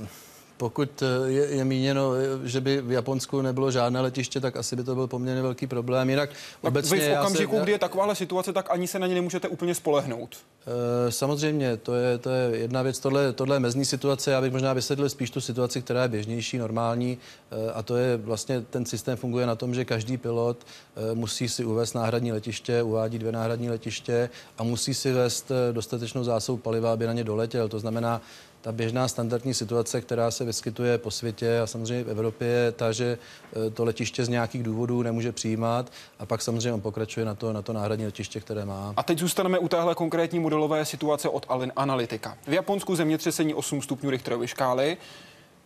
[0.00, 0.29] uh
[0.60, 4.76] pokud eh, je, je míněno, eh, že by v Japonsku nebylo žádné letiště, tak asi
[4.76, 6.10] by to byl poměrně velký problém.
[6.10, 9.06] Jinak tak obecně vy v okamžiku, se, kdy je takováhle situace, tak ani se na
[9.06, 10.36] ně nemůžete úplně spolehnout.
[10.36, 12.98] E, samozřejmě, to je, to je jedna věc.
[12.98, 14.30] Tohle, tohle je mezní situace.
[14.30, 17.18] Já bych možná vysvětlil spíš tu situaci, která je běžnější, normální.
[17.50, 21.48] E, a to je vlastně ten systém funguje na tom, že každý pilot e, musí
[21.48, 26.92] si uvést náhradní letiště, uvádí dvě náhradní letiště a musí si vést dostatečnou zásobu paliva,
[26.92, 27.68] aby na ně doletěl.
[27.68, 28.20] To znamená,
[28.60, 32.92] ta běžná standardní situace, která se vyskytuje po světě a samozřejmě v Evropě, je ta,
[32.92, 33.18] že
[33.66, 37.52] e, to letiště z nějakých důvodů nemůže přijímat a pak samozřejmě on pokračuje na to,
[37.52, 38.94] na to náhradní letiště, které má.
[38.96, 42.36] A teď zůstaneme u téhle konkrétní modelové situace od Alin Analytica.
[42.46, 44.96] V Japonsku zemětřesení 8 stupňů Richterovy škály.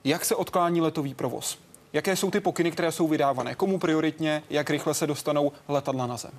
[0.04, 1.58] Jak se odklání letový provoz?
[1.92, 3.54] Jaké jsou ty pokyny, které jsou vydávané?
[3.54, 6.32] Komu prioritně, jak rychle se dostanou letadla na zem?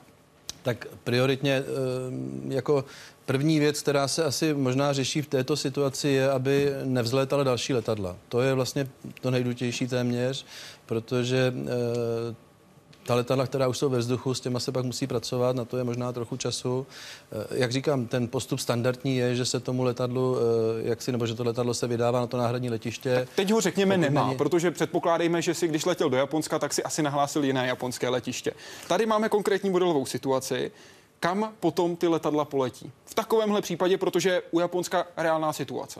[0.66, 1.64] Tak prioritně e,
[2.54, 2.86] jako
[3.26, 8.18] První věc, která se asi možná řeší v této situaci, je, aby nevzlétala další letadla.
[8.30, 8.88] To je vlastně
[9.22, 10.46] to nejdůležitější téměř,
[10.86, 12.36] protože e,
[13.06, 15.78] ta letadla, která už jsou ve vzduchu, s těma se pak musí pracovat, na to
[15.78, 16.88] je možná trochu času.
[17.32, 21.28] Eh, jak říkám, ten postup standardní je, že se tomu letadlu, eh, jak si, nebo
[21.28, 23.16] že to letadlo se vydává na to náhradní letiště.
[23.16, 24.38] Tak teď ho řekněme nemá, není...
[24.38, 28.52] protože předpokládejme, že si když letěl do Japonska, tak si asi nahlásil jiné japonské letiště.
[28.88, 30.72] Tady máme konkrétní modelovou situaci,
[31.20, 32.92] kam potom ty letadla poletí.
[33.06, 36.00] V takovémhle případě, protože u Japonska reálná situace.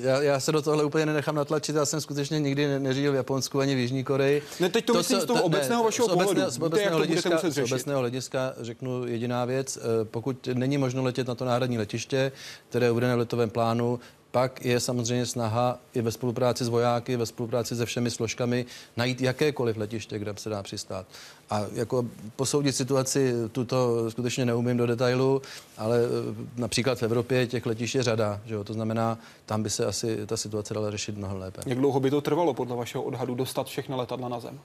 [0.00, 3.14] Já, já se do tohle úplně nenechám natlačit, já jsem skutečně nikdy ne, neřídil v
[3.14, 4.42] Japonsku ani v Jižní Koreji.
[4.60, 6.50] Ne, teď to, to myslím z toho obecného ne, vašeho z obecného, pohledu.
[6.50, 9.76] Z obecného, hlediska, z obecného hlediska řeknu jediná věc.
[9.76, 12.32] Eh, pokud není možno letět na to náhradní letiště,
[12.68, 14.00] které je uvedené v letovém plánu,
[14.34, 18.66] pak je samozřejmě snaha i ve spolupráci s vojáky, ve spolupráci se všemi složkami
[18.96, 21.06] najít jakékoliv letiště, kde se dá přistát.
[21.50, 25.42] A jako posoudit situaci, tuto skutečně neumím do detailu,
[25.78, 28.64] ale eh, například v Evropě těch letišť je řada, že jo?
[28.64, 31.60] to znamená, tam by se asi ta situace dala řešit mnohem lépe.
[31.66, 34.60] Jak dlouho by to trvalo podle vašeho odhadu dostat všechny letadla na zem?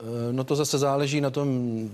[0.00, 1.88] Eh, no to zase záleží na tom,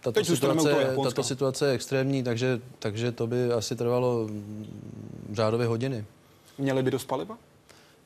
[0.00, 4.28] tato, situace, tato situace je extrémní, takže, takže to by asi trvalo
[5.32, 6.04] řádově hodiny.
[6.60, 7.38] Měli by dost paliva?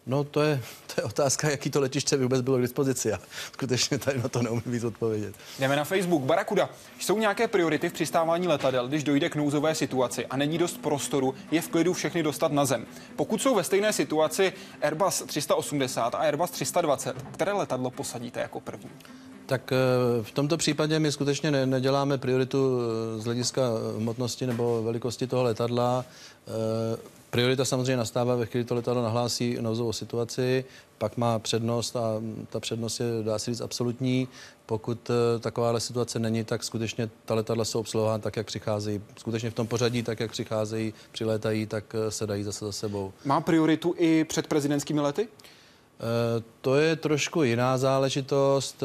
[0.06, 3.08] No to je, to je otázka, jaký to letiště by vůbec bylo k dispozici.
[3.08, 3.18] Já
[3.52, 5.34] skutečně tady na to neumím víc odpovědět.
[5.58, 6.22] Jdeme na Facebook.
[6.22, 10.80] Barakuda, jsou nějaké priority v přistávání letadel, když dojde k nouzové situaci a není dost
[10.80, 12.86] prostoru, je v klidu všechny dostat na zem.
[13.16, 18.90] Pokud jsou ve stejné situaci Airbus 380 a Airbus 320, které letadlo posadíte jako první?
[19.46, 19.76] Tak eh,
[20.22, 23.62] v tomto případě my skutečně ne, neděláme prioritu eh, z hlediska
[23.98, 26.04] hmotnosti nebo velikosti toho letadla.
[27.34, 30.64] Priorita samozřejmě nastává ve chvíli, to letadlo nahlásí nouzovou situaci,
[30.98, 34.28] pak má přednost a ta přednost je, dá se říct, absolutní.
[34.66, 39.00] Pokud eh, takováhle situace není, tak skutečně ta letadla jsou obsluhována tak, jak přicházejí.
[39.16, 43.12] Skutečně v tom pořadí, tak, jak přicházejí, přilétají, tak eh, se dají zase za sebou.
[43.24, 45.28] Má prioritu i před prezidentskými lety?
[45.28, 48.82] Eh, to je trošku jiná záležitost.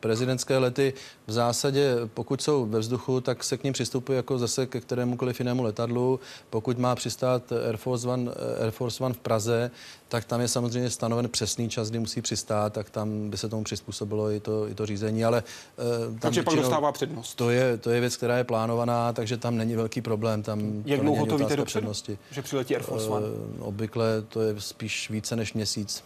[0.00, 0.94] Prezidentské lety
[1.28, 5.40] v zásadě, pokud jsou ve vzduchu, tak se k ním přistupuje jako zase ke kterémukoliv
[5.40, 6.20] jinému letadlu.
[6.50, 9.70] Pokud má přistát Air Force One, eh, Air Force One v Praze,
[10.08, 13.64] tak tam je samozřejmě stanoven přesný čas, kdy musí přistát, tak tam by se tomu
[13.64, 15.24] přizpůsobilo i to, i to řízení.
[15.24, 15.42] Ale
[15.76, 17.34] tam takže pak dostává přednost.
[17.34, 20.42] To je, to je věc, která je plánovaná, takže tam není velký problém.
[20.42, 21.92] Tam Jak dlouho to víte dopředu,
[22.30, 23.26] že přiletí Air Force One?
[23.58, 26.04] Obvykle to je spíš více než měsíc.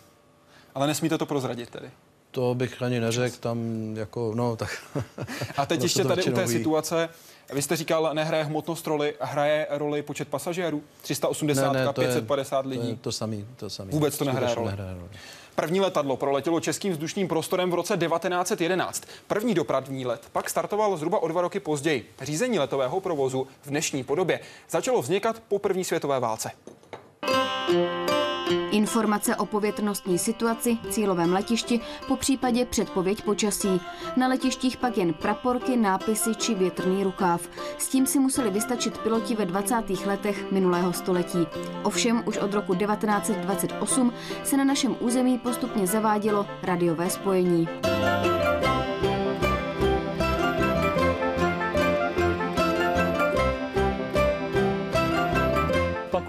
[0.74, 1.90] Ale nesmíte to prozradit tedy?
[2.33, 3.59] To bych ani neřekl, tam
[3.97, 4.83] jako, no tak.
[5.57, 6.49] A teď ještě tady u té ví.
[6.49, 7.09] situace,
[7.53, 10.83] vy jste říkal, nehraje hmotnost roli, hraje roli počet pasažérů?
[11.03, 12.83] 380, ne, ne, 550 je, lidí?
[12.83, 13.90] To, je to samý, to samý.
[13.90, 14.66] Vůbec to nehraje roli.
[14.66, 15.09] nehraje roli.
[15.55, 19.03] První letadlo proletělo českým vzdušním prostorem v roce 1911.
[19.27, 22.11] První dopravní let pak startoval zhruba o dva roky později.
[22.23, 24.40] Řízení letového provozu v dnešní podobě
[24.71, 26.51] začalo vznikat po první světové válce.
[28.83, 33.81] Informace o povětrnostní situaci, cílovém letišti, po případě předpověď počasí.
[34.16, 37.49] Na letištích pak jen praporky, nápisy či větrný rukáv.
[37.79, 39.75] S tím si museli vystačit piloti ve 20.
[40.07, 41.47] letech minulého století.
[41.83, 44.12] Ovšem už od roku 1928
[44.45, 47.68] se na našem území postupně zavádělo radiové spojení.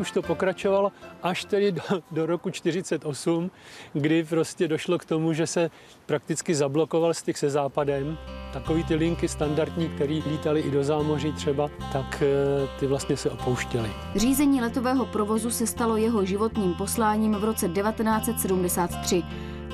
[0.03, 0.91] Už to pokračovalo
[1.23, 3.51] až tedy do, do roku 48,
[3.93, 5.71] kdy prostě došlo k tomu, že se
[6.05, 8.17] prakticky zablokoval styk se západem.
[8.53, 13.29] Takový ty linky standardní, které lítaly i do zámoří třeba, tak eh, ty vlastně se
[13.29, 13.89] opouštěly.
[14.15, 19.23] Řízení letového provozu se stalo jeho životním posláním v roce 1973.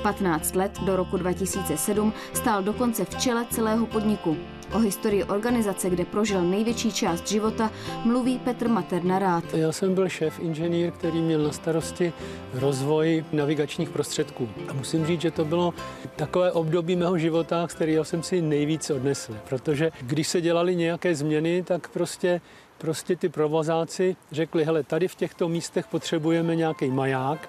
[0.02, 4.36] 15 let do roku 2007 stál dokonce v čele celého podniku.
[4.72, 7.70] O historii organizace, kde prožil největší část života,
[8.04, 9.44] mluví Petr Materna rád.
[9.54, 12.12] Já jsem byl šéf inženýr, který měl na starosti
[12.54, 14.48] rozvoj navigačních prostředků.
[14.68, 15.74] A musím říct, že to bylo
[16.16, 19.36] takové období mého života, z kterého jsem si nejvíc odnesl.
[19.48, 22.40] Protože když se dělaly nějaké změny, tak prostě
[22.78, 27.48] prostě ty provozáci řekli, hele, tady v těchto místech potřebujeme nějaký maják,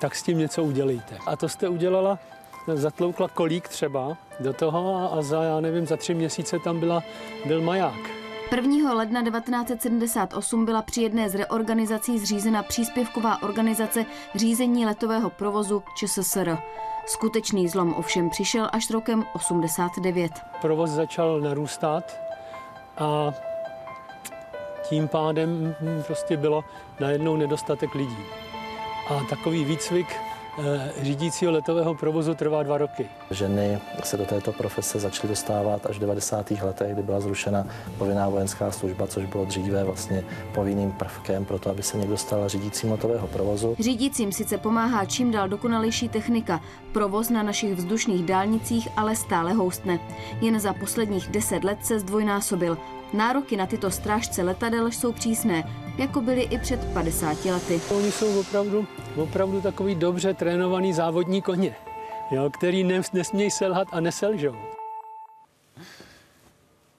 [0.00, 1.18] tak s tím něco udělejte.
[1.26, 2.18] A to jste udělala
[2.74, 7.02] zatloukla kolík třeba do toho a za, já nevím, za tři měsíce tam byla,
[7.46, 8.16] byl maják.
[8.50, 8.94] 1.
[8.94, 16.58] ledna 1978 byla při jedné z reorganizací zřízena příspěvková organizace řízení letového provozu ČSSR.
[17.06, 20.32] Skutečný zlom ovšem přišel až rokem 89.
[20.60, 22.20] Provoz začal narůstat
[22.98, 23.32] a
[24.88, 25.74] tím pádem
[26.06, 26.64] prostě bylo
[27.00, 28.24] najednou nedostatek lidí.
[29.08, 30.16] A takový výcvik
[31.02, 33.08] řídícího letového provozu trvá dva roky.
[33.30, 36.50] Ženy se do této profese začaly dostávat až v 90.
[36.50, 37.66] letech, kdy byla zrušena
[37.98, 42.48] povinná vojenská služba, což bylo dříve vlastně povinným prvkem pro to, aby se někdo stal
[42.48, 43.76] řídícím letového provozu.
[43.80, 46.60] Řídícím sice pomáhá čím dál dokonalejší technika.
[46.92, 49.98] Provoz na našich vzdušných dálnicích ale stále houstne.
[50.40, 52.78] Jen za posledních deset let se zdvojnásobil.
[53.12, 57.80] Nároky na tyto strážce letadel jsou přísné, jako byly i před 50 lety.
[57.96, 61.76] Oni jsou opravdu, opravdu takový dobře trénovaný závodní koně,
[62.30, 64.56] jo, který nesmějí selhat a neselžou.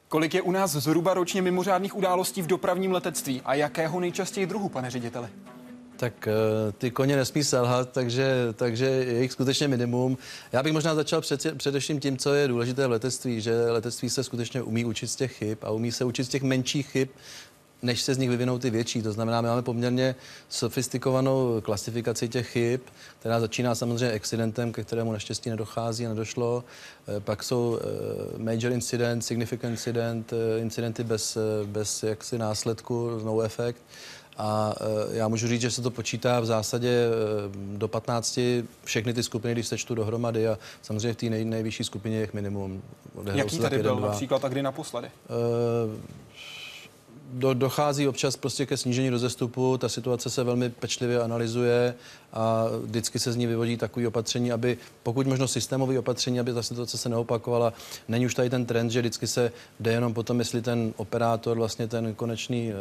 [0.07, 4.69] Kolik je u nás zhruba ročně mimořádných událostí v dopravním letectví a jakého nejčastěji druhu,
[4.69, 5.27] pane řediteli?
[5.97, 10.17] Tak uh, ty koně nesmí selhat, takže, takže je jich skutečně minimum.
[10.51, 14.23] Já bych možná začal před, především tím, co je důležité v letectví, že letectví se
[14.23, 17.09] skutečně umí učit z těch chyb a umí se učit z těch menších chyb,
[17.81, 19.01] než se z nich vyvinou ty větší.
[19.01, 20.15] To znamená, my máme poměrně
[20.49, 22.81] sofistikovanou klasifikaci těch chyb,
[23.19, 26.63] která začíná samozřejmě accidentem, ke kterému naštěstí nedochází a nedošlo.
[27.07, 33.81] Eh, pak jsou eh, major incident, significant incident, incidenty bez, bez jaksi následku, no efekt.
[34.37, 34.73] A
[35.11, 38.39] e, já můžu říct, že se to počítá v zásadě e, do 15
[38.83, 42.29] všechny ty skupiny, když se čtu dohromady a samozřejmě v té nej, nejvyšší skupině je
[42.33, 42.81] minimum.
[43.33, 44.07] Jaký tady byl dva.
[44.07, 45.07] například a kdy naposledy?
[45.29, 45.93] Uh,
[47.31, 51.93] do, dochází občas prostě ke snížení rozestupu, ta situace se velmi pečlivě analyzuje
[52.33, 56.63] a vždycky se z ní vyvodí takové opatření, aby pokud možno systémové opatření, aby ta
[56.63, 57.73] situace se neopakovala.
[58.07, 61.87] Není už tady ten trend, že vždycky se jde jenom potom, jestli ten operátor, vlastně
[61.87, 62.73] ten konečný e,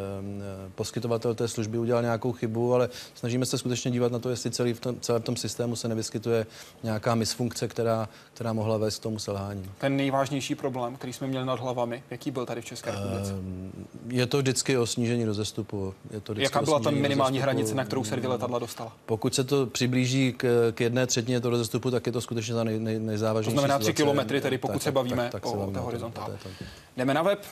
[0.74, 4.74] poskytovatel té služby udělal nějakou chybu, ale snažíme se skutečně dívat na to, jestli celý
[4.74, 6.46] v tom, celém tom systému se nevyskytuje
[6.82, 9.70] nějaká misfunkce, která, která mohla vést k tomu selhání.
[9.78, 13.32] Ten nejvážnější problém, který jsme měli nad hlavami, jaký byl tady v České republice?
[14.11, 15.94] E, je to vždycky o snížení rozestupu.
[16.11, 17.42] Je to Jaká byla ta minimální rozestupu.
[17.42, 18.92] hranice, na kterou se dvě letadla dostala?
[19.06, 22.64] Pokud se to přiblíží k, k jedné třetině toho rozestupu, tak je to skutečně za
[22.64, 23.55] nej, nej, nejzávažnější.
[23.55, 26.38] To znamená tři kilometry, tedy pokud tak, se bavíme tak, tak, tak o té horizontále.
[26.96, 27.44] Jdeme na web.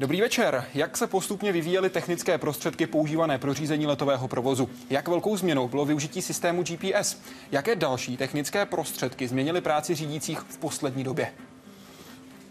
[0.00, 0.64] Dobrý večer.
[0.74, 4.68] Jak se postupně vyvíjely technické prostředky používané pro řízení letového provozu?
[4.90, 7.16] Jak velkou změnou bylo využití systému GPS?
[7.52, 11.32] Jaké další technické prostředky změnily práci řídících v poslední době?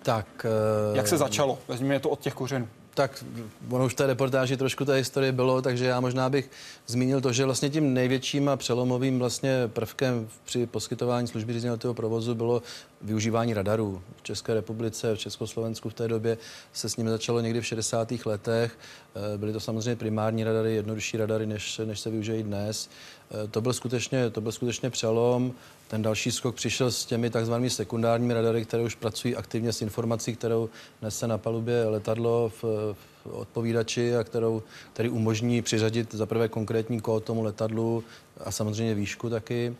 [0.03, 0.45] Tak.
[0.93, 1.59] Jak se začalo?
[1.67, 3.25] Vezměme to od těch kořenů tak
[3.69, 6.49] ono už v té reportáži trošku té historie bylo, takže já možná bych
[6.87, 12.35] zmínil to, že vlastně tím největším a přelomovým vlastně prvkem při poskytování služby řízení provozu
[12.35, 12.61] bylo
[13.01, 14.01] využívání radarů.
[14.17, 16.37] V České republice, v Československu v té době
[16.73, 18.25] se s ním začalo někdy v 60.
[18.25, 18.77] letech.
[19.15, 22.89] Eh, byly to samozřejmě primární radary, jednodušší radary, než, než se využijí dnes.
[23.31, 25.53] Eh, to byl, skutečně, to byl skutečně přelom.
[25.91, 30.35] Ten další skok přišel s těmi takzvanými sekundárními radary, které už pracují aktivně s informací,
[30.35, 30.69] kterou
[31.01, 37.01] nese na palubě letadlo v, v odpovídači a kterou, který umožní přiřadit za prvé konkrétní
[37.01, 38.03] kód tomu letadlu
[38.45, 39.75] a samozřejmě výšku taky.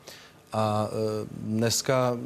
[0.54, 0.95] A e,
[1.32, 2.17] dneska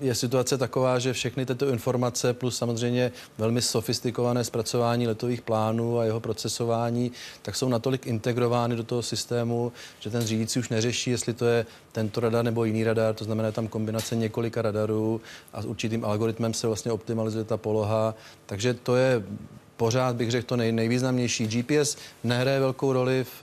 [0.00, 6.04] je situace taková, že všechny tyto informace plus samozřejmě velmi sofistikované zpracování letových plánů a
[6.04, 11.34] jeho procesování, tak jsou natolik integrovány do toho systému, že ten řídící už neřeší, jestli
[11.34, 15.20] to je tento radar nebo jiný radar, to znamená tam kombinace několika radarů
[15.52, 18.14] a s určitým algoritmem se vlastně optimalizuje ta poloha.
[18.46, 19.22] Takže to je
[19.80, 21.46] pořád bych řekl to nej, nejvýznamnější.
[21.46, 23.42] GPS nehraje velkou roli v,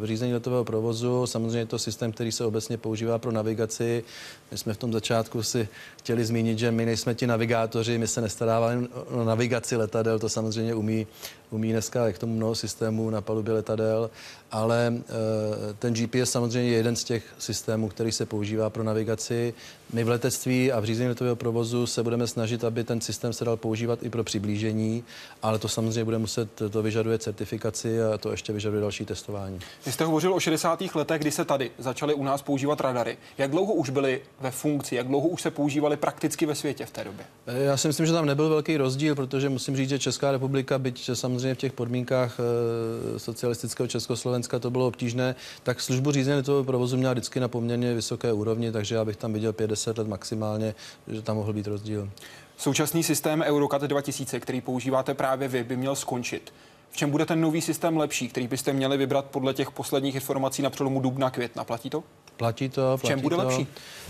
[0.00, 1.26] v řízení letového provozu.
[1.26, 4.04] Samozřejmě je to systém, který se obecně používá pro navigaci.
[4.50, 8.20] My jsme v tom začátku si chtěli zmínit, že my nejsme ti navigátoři, my se
[8.20, 11.06] nestaráváme o navigaci letadel, to samozřejmě umí,
[11.52, 14.10] umí dneska k tomu mnoho systémů na palubě letadel,
[14.50, 19.54] ale e, ten GPS samozřejmě je jeden z těch systémů, který se používá pro navigaci.
[19.92, 23.44] My v letectví a v řízení letového provozu se budeme snažit, aby ten systém se
[23.44, 25.04] dal používat i pro přiblížení,
[25.42, 29.58] ale to samozřejmě bude muset, to vyžaduje certifikaci a to ještě vyžaduje další testování.
[29.86, 30.82] Vy jste hovořil o 60.
[30.94, 33.16] letech, kdy se tady začaly u nás používat radary.
[33.38, 36.90] Jak dlouho už byly ve funkci, jak dlouho už se používali prakticky ve světě v
[36.90, 37.24] té době?
[37.46, 41.10] Já si myslím, že tam nebyl velký rozdíl, protože musím říct, že Česká republika, byť
[41.14, 46.96] samozřejmě v těch podmínkách e, socialistického Československa to bylo obtížné, tak službu řízení toho provozu
[46.96, 50.74] měla vždycky na poměrně vysoké úrovni, takže já bych tam viděl 50 let maximálně,
[51.08, 52.10] že tam mohl být rozdíl.
[52.56, 56.52] Současný systém Eurocat 2000, který používáte právě vy, by měl skončit.
[56.90, 60.62] V čem bude ten nový systém lepší, který byste měli vybrat podle těch posledních informací
[60.62, 61.64] na přelomu dubna května?
[61.64, 62.04] Platí to?
[62.36, 62.82] Platí to.
[62.82, 63.42] Platí v čem bude to.
[63.42, 63.66] lepší?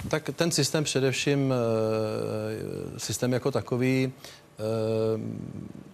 [0.09, 4.13] Tak ten systém především, eh, systém jako takový,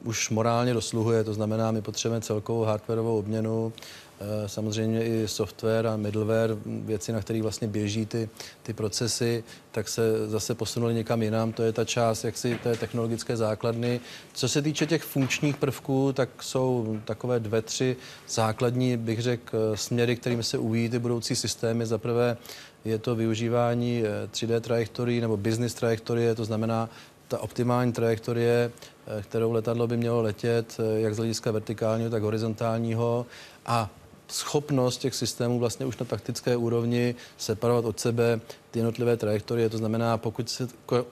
[0.05, 3.73] už morálně dosluhuje, to znamená, my potřebujeme celkovou hardwareovou obměnu,
[4.21, 8.29] Eh, samozřejmě i software a middleware, věci, na kterých vlastně běží ty,
[8.63, 11.53] ty procesy, tak se zase posunuli někam jinam.
[11.53, 14.01] To je ta část jaksi té technologické základny.
[14.33, 17.97] Co se týče těch funkčních prvků, tak jsou takové dvě, tři
[18.29, 21.87] základní, bych řekl, směry, kterými se uvidí ty budoucí systémy.
[21.87, 22.37] Za prvé
[22.85, 26.89] je to využívání 3D eh, trajektorií nebo business trajektorie, to znamená
[27.29, 28.73] ta optimální trajektorie,
[29.07, 33.27] eh, kterou letadlo by mělo letět, jak z hlediska vertikálního, tak horizontálního.
[33.67, 33.91] A
[34.29, 39.69] schopnost těch systémů vlastně už na taktické úrovni separovat od sebe ty jednotlivé trajektorie.
[39.69, 40.69] To znamená, pokud se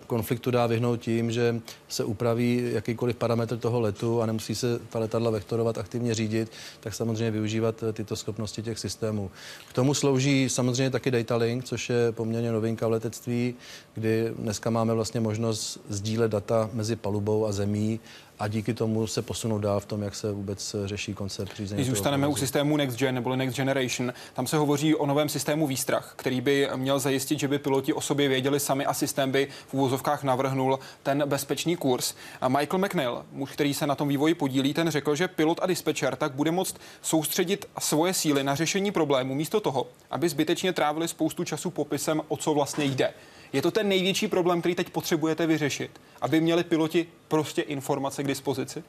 [0.06, 4.98] konfliktu dá vyhnout tím, že se upraví jakýkoliv parametr toho letu a nemusí se ta
[4.98, 9.30] letadla vektorovat, aktivně řídit, tak samozřejmě využívat eh, tyto schopnosti těch systémů.
[9.68, 13.54] K tomu slouží samozřejmě taky data link, což je poměrně novinka v letectví,
[13.94, 18.00] kdy dneska máme vlastně možnost sdílet data mezi palubou a zemí
[18.38, 21.78] a díky tomu se posunou dál v tom, jak se vůbec řeší koncept řízení.
[21.78, 25.66] Když zůstaneme u systému Next Gen nebo Next Generation, tam se hovoří o novém systému
[25.66, 29.48] výstrach, který by měl zajistit, že by piloti o sobě věděli sami a systém by
[29.68, 32.14] v úvozovkách navrhnul ten bezpečný kurz.
[32.40, 35.66] A Michael McNeil, muž, který se na tom vývoji podílí, ten řekl, že pilot a
[35.66, 41.08] dispečer tak bude moct soustředit svoje síly na řešení problému místo toho, aby zbytečně trávili
[41.08, 43.12] spoustu času popisem, o co vlastně jde.
[43.52, 45.90] Je to ten největší problém, který teď potřebujete vyřešit,
[46.20, 48.82] aby měli piloti prostě informace k dispozici?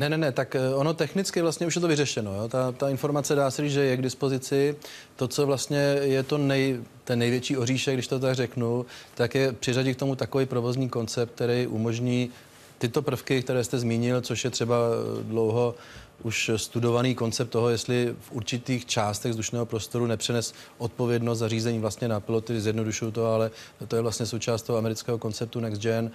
[0.00, 2.34] Ne, ne, ne, tak eh, ono technicky vlastně už je to vyřešeno.
[2.34, 2.48] Jo?
[2.48, 4.76] Ta, ta informace dá se říct, že je k dispozici.
[5.16, 9.52] To, co vlastně je to nej, ten největší oříšek, když to tak řeknu, tak je
[9.52, 12.30] přiřadit k tomu takový provozní koncept, který umožní
[12.78, 15.74] tyto prvky, které jste zmínil, což je třeba eh, dlouho
[16.22, 22.08] už studovaný koncept toho, jestli v určitých částech vzdušného prostoru nepřenes odpovědnost za řízení vlastně
[22.08, 23.50] na piloty, zjednodušuju to, ale
[23.88, 26.10] to je vlastně součást toho amerického konceptu Next Gen.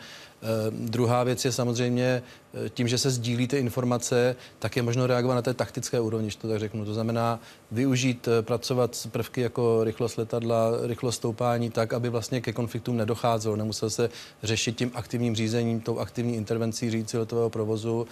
[0.45, 2.23] Eh, druhá věc je samozřejmě
[2.65, 6.29] eh, tím, že se sdílí ty informace, tak je možno reagovat na té taktické úrovni,
[6.31, 6.85] to tak řeknu.
[6.85, 7.39] To znamená
[7.71, 12.97] využít, eh, pracovat s prvky jako rychlost letadla, rychlost stoupání, tak, aby vlastně ke konfliktům
[12.97, 13.55] nedocházelo.
[13.55, 14.09] Nemusel se
[14.43, 18.07] řešit tím aktivním řízením, tou aktivní intervencí řídící letového provozu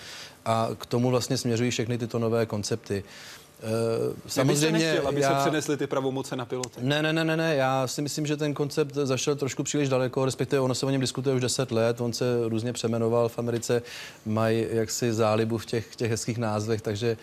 [0.45, 3.03] a k tomu vlastně směřují všechny tyto nové koncepty.
[3.63, 5.29] Uh, samozřejmě, nechtěl, aby já...
[5.29, 6.79] se přenesly ty pravomoce na piloty.
[6.81, 10.25] Ne, ne, ne, ne, ne, já si myslím, že ten koncept zašel trošku příliš daleko,
[10.25, 13.81] respektive ono se o něm diskutuje už 10 let, on se různě přemenoval v Americe,
[14.25, 17.17] mají jaksi zálibu v těch, těch hezkých názvech, takže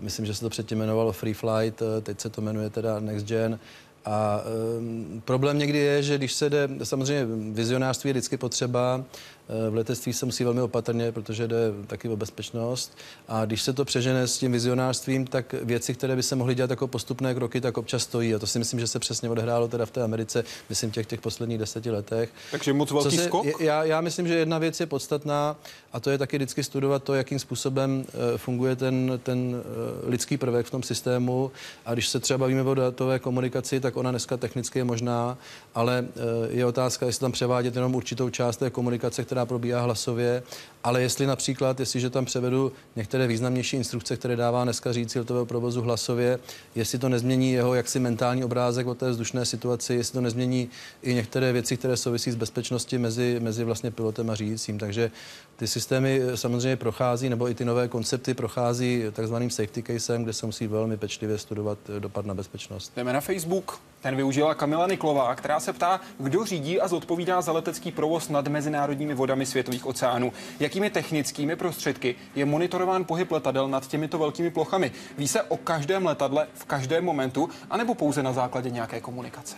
[0.00, 3.26] myslím, že se to předtím jmenovalo Free Flight, eh, teď se to jmenuje teda Next
[3.26, 3.58] Gen.
[4.06, 4.40] A
[4.78, 9.04] um, problém někdy je, že když se jde, samozřejmě vizionářství je vždycky potřeba,
[9.43, 12.98] Eh, v letectví se musí velmi opatrně, protože jde taky o bezpečnost.
[13.28, 16.70] A když se to přežene s tím vizionářstvím, tak věci, které by se mohly dělat
[16.70, 18.34] jako postupné kroky, tak občas stojí.
[18.34, 21.20] A to si myslím, že se přesně odehrálo teda v té Americe, myslím, těch, těch
[21.20, 22.30] posledních deseti letech.
[22.50, 23.60] Takže moc velký se, skok?
[23.60, 25.56] Já, já myslím, že jedna věc je podstatná
[25.92, 30.36] a to je taky vždycky studovat to, jakým způsobem uh, funguje ten, ten uh, lidský
[30.36, 31.50] prvek v tom systému.
[31.86, 35.38] A když se třeba bavíme o datové komunikaci, tak ona dneska technicky je možná,
[35.74, 36.06] ale
[36.48, 40.42] je otázka, jestli tam převádět jenom určitou část té komunikace, která probíhá hlasově,
[40.84, 45.82] ale jestli například, jestliže tam převedu některé významnější instrukce, které dává dneska řídící letového provozu
[45.82, 46.38] hlasově,
[46.74, 50.68] jestli to nezmění jeho jaksi mentální obrázek o té vzdušné situaci, jestli to nezmění
[51.02, 54.78] i některé věci, které souvisí s bezpečností mezi, mezi vlastně pilotem a řídícím.
[54.78, 55.10] Takže
[55.56, 60.46] ty systémy samozřejmě prochází, nebo i ty nové koncepty prochází takzvaným safety casem, kde se
[60.46, 62.92] musí velmi pečlivě studovat dopad na bezpečnost.
[62.96, 63.80] Jdeme na Facebook.
[64.00, 68.48] Ten využila Kamila Niklová, která se ptá, kdo řídí a zodpovídá za letecký provoz nad
[68.48, 70.32] mezinárodními vodami světových oceánů.
[70.74, 74.92] Jakými technickými prostředky je monitorován pohyb letadel nad těmito velkými plochami?
[75.18, 79.56] Ví se o každém letadle v každém momentu, anebo pouze na základě nějaké komunikace?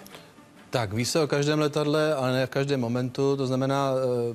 [0.70, 3.36] Tak, ví se o každém letadle, ale ne v každém momentu.
[3.36, 4.34] To znamená, eh,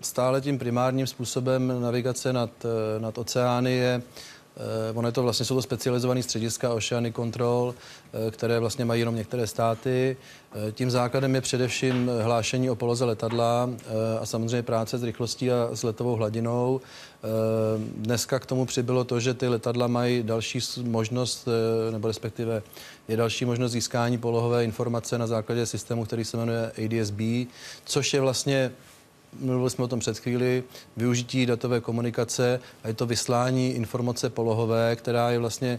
[0.00, 4.02] stále tím primárním způsobem navigace nad, eh, nad oceány je
[4.94, 9.14] ono je to vlastně, jsou to specializované střediska Oceany Control, eh, které vlastně mají jenom
[9.14, 10.16] některé státy.
[10.68, 13.70] Eh, tím základem je především hlášení o poloze letadla
[14.20, 16.80] a samozřejmě práce s rychlostí a s letovou hladinou.
[17.96, 21.48] Dneska k tomu přibylo to, že ty letadla mají další možnost,
[21.90, 22.62] nebo respektive
[23.08, 27.20] je další možnost získání polohové informace na základě systému, který se jmenuje ADSB,
[27.84, 28.72] což je vlastně
[29.40, 30.64] mluvili jsme o tom před chvíli,
[30.96, 35.78] využití datové komunikace a je to vyslání informace polohové, která je vlastně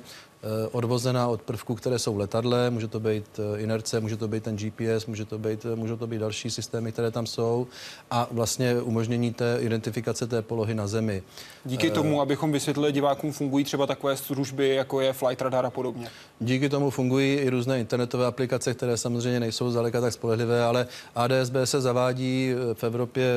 [0.71, 4.57] odvozená od prvků, které jsou v letadle, může to být inerce, může to být ten
[4.57, 7.67] GPS, může to být, můžou to být další systémy, které tam jsou
[8.11, 11.23] a vlastně umožnění té identifikace té polohy na zemi.
[11.65, 16.09] Díky tomu, abychom vysvětlili divákům, fungují třeba takové služby, jako je Flight Radar a podobně.
[16.39, 21.55] Díky tomu fungují i různé internetové aplikace, které samozřejmě nejsou zdaleka tak spolehlivé, ale ADSB
[21.63, 23.33] se zavádí v Evropě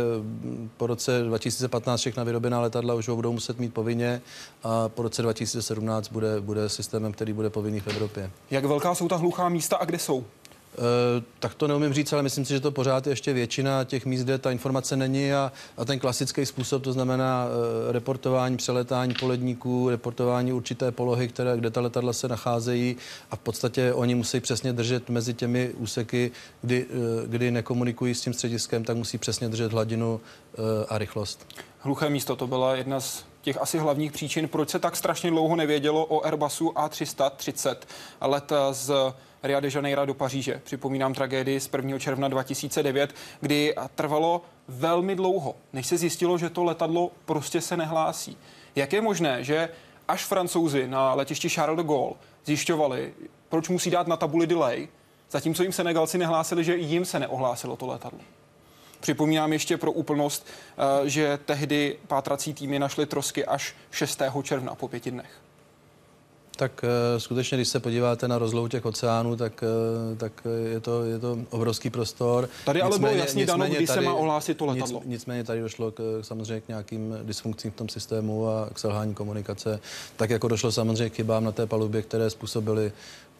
[0.76, 4.22] po roce 2015 všechna vyrobená letadla už ho budou muset mít povinně
[4.62, 8.30] a po roce 2017 bude, bude systémem, který bude povinný v Evropě.
[8.50, 10.24] Jak velká jsou ta hluchá místa a kde jsou?
[10.24, 14.06] E, tak to neumím říct, ale myslím si, že to pořád je ještě většina těch
[14.06, 17.46] míst, kde ta informace není a, a ten klasický způsob, to znamená
[17.88, 22.96] e, reportování, přeletání poledníků, reportování určité polohy, které, kde ta letadla se nacházejí
[23.30, 26.30] a v podstatě oni musí přesně držet mezi těmi úseky,
[26.62, 26.86] kdy,
[27.24, 31.46] e, kdy nekomunikují s tím střediskem, tak musí přesně držet hladinu e, a rychlost.
[31.78, 35.56] Hluché místo, to byla jedna z těch asi hlavních příčin, proč se tak strašně dlouho
[35.56, 37.76] nevědělo o Airbusu A330
[38.20, 38.92] let z
[39.42, 40.60] Rio de Janeiro do Paříže.
[40.64, 41.98] Připomínám tragédii z 1.
[41.98, 48.36] června 2009, kdy trvalo velmi dlouho, než se zjistilo, že to letadlo prostě se nehlásí.
[48.76, 49.68] Jak je možné, že
[50.08, 52.14] až francouzi na letišti Charles de Gaulle
[52.44, 53.14] zjišťovali,
[53.48, 54.88] proč musí dát na tabuli delay,
[55.30, 58.20] zatímco jim Senegalci nehlásili, že jim se neohlásilo to letadlo.
[59.02, 64.42] Připomínám ještě pro úplnost, eh, že tehdy pátrací týmy našly trosky až 6.
[64.42, 65.30] června po pěti dnech.
[66.56, 69.64] Tak uh, skutečně, když se podíváte na rozlohu těch oceánů, tak,
[70.12, 70.32] uh, tak
[70.72, 72.48] je, to, je to obrovský prostor.
[72.64, 74.98] Tady ale bylo jasně dano, kdy tady, se má ohlásit to letadlo.
[74.98, 79.14] Nic, nicméně tady došlo k, samozřejmě k nějakým dysfunkcím v tom systému a k selhání
[79.14, 79.80] komunikace,
[80.16, 82.92] tak jako došlo samozřejmě k chybám na té palubě, které způsobily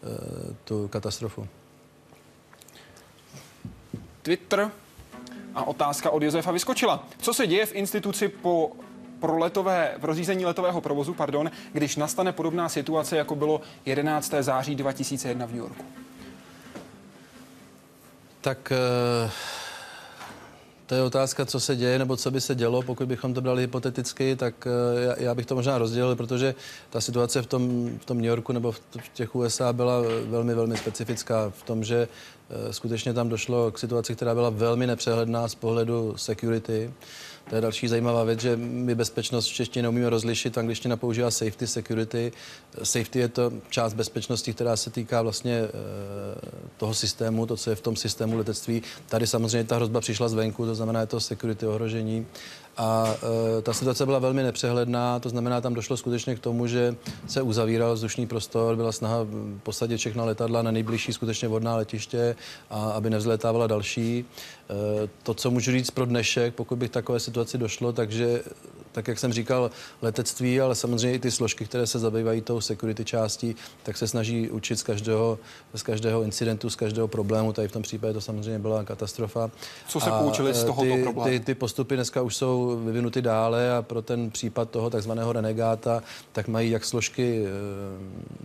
[0.03, 0.09] uh,
[0.63, 1.47] tu katastrofu.
[4.21, 4.71] Twitter
[5.55, 7.07] a otázka od Josefa vyskočila.
[7.17, 8.71] Co se děje v instituci po
[9.19, 14.33] pro letové, pro řízení letového provozu, pardon, když nastane podobná situace, jako bylo 11.
[14.39, 15.85] září 2001 v New Yorku?
[18.41, 18.73] Tak
[19.25, 19.31] uh...
[20.85, 23.61] To je otázka, co se děje, nebo co by se dělo, pokud bychom to brali
[23.61, 26.55] hypoteticky, tak eh, já, bych to možná rozdělil, protože
[26.89, 28.81] ta situace v tom, v tom New Yorku nebo v
[29.13, 32.07] těch USA byla velmi, velmi specifická v tom, že
[32.49, 36.93] eh, skutečně tam došlo k situaci, která byla velmi nepřehledná z pohledu security.
[37.49, 41.67] To je další zajímavá věc, že my bezpečnost v češtině neumíme rozlišit, angličtina používá safety,
[41.67, 42.31] security.
[42.83, 45.69] Safety je to část bezpečnosti, která se týká vlastně e,
[46.77, 48.81] toho systému, to, co je v tom systému letectví.
[49.09, 52.25] Tady samozřejmě ta hrozba přišla zvenku, to znamená, je to security ohrožení.
[52.77, 53.15] A
[53.57, 56.95] e, ta situace byla velmi nepřehledná, to znamená, tam došlo skutečně k tomu, že
[57.27, 59.27] se uzavíral vzdušný prostor, byla snaha
[59.63, 62.35] posadit všechna letadla na nejbližší skutečně vodná letiště,
[62.69, 64.25] a aby nevzlétávala další.
[64.25, 68.43] E, to, co můžu říct pro dnešek, pokud bych takové situaci došlo, takže
[68.93, 69.71] tak jak jsem říkal,
[70.01, 74.49] letectví, ale samozřejmě i ty složky, které se zabývají tou security částí, tak se snaží
[74.49, 75.39] učit z každého,
[75.73, 77.53] z každého incidentu, z každého problému.
[77.53, 79.51] Tady v tom případě to samozřejmě byla katastrofa.
[79.87, 81.29] Co se poučili z tohoto ty, problému?
[81.29, 86.03] Ty, ty postupy dneska už jsou vyvinuty dále a pro ten případ toho takzvaného renegáta,
[86.31, 87.49] tak mají jak složky e,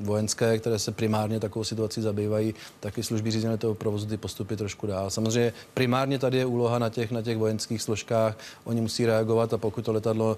[0.05, 4.57] vojenské, které se primárně takovou situací zabývají, tak i služby řízené toho provozu ty postupy
[4.57, 5.11] trošku dál.
[5.11, 8.38] Samozřejmě primárně tady je úloha na těch, na těch vojenských složkách.
[8.64, 10.38] Oni musí reagovat a pokud to letadlo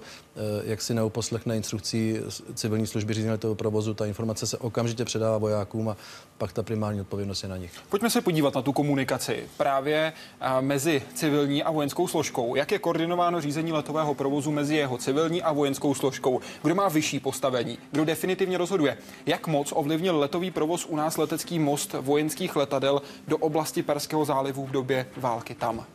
[0.63, 2.17] jak si neuposlechne instrukcí
[2.53, 5.97] civilní služby řízení toho provozu, ta informace se okamžitě předává vojákům a
[6.37, 7.71] pak ta primární odpovědnost je na nich.
[7.89, 12.55] Pojďme se podívat na tu komunikaci právě eh, mezi civilní a vojenskou složkou.
[12.55, 16.39] Jak je koordinováno řízení letového provozu mezi jeho civilní a vojenskou složkou?
[16.63, 17.77] Kdo má vyšší postavení?
[17.91, 18.97] Kdo definitivně rozhoduje?
[19.25, 24.65] Jak moc ovlivnil letový provoz u nás letecký most vojenských letadel do oblasti Perského zálivu
[24.65, 25.85] v době války tam?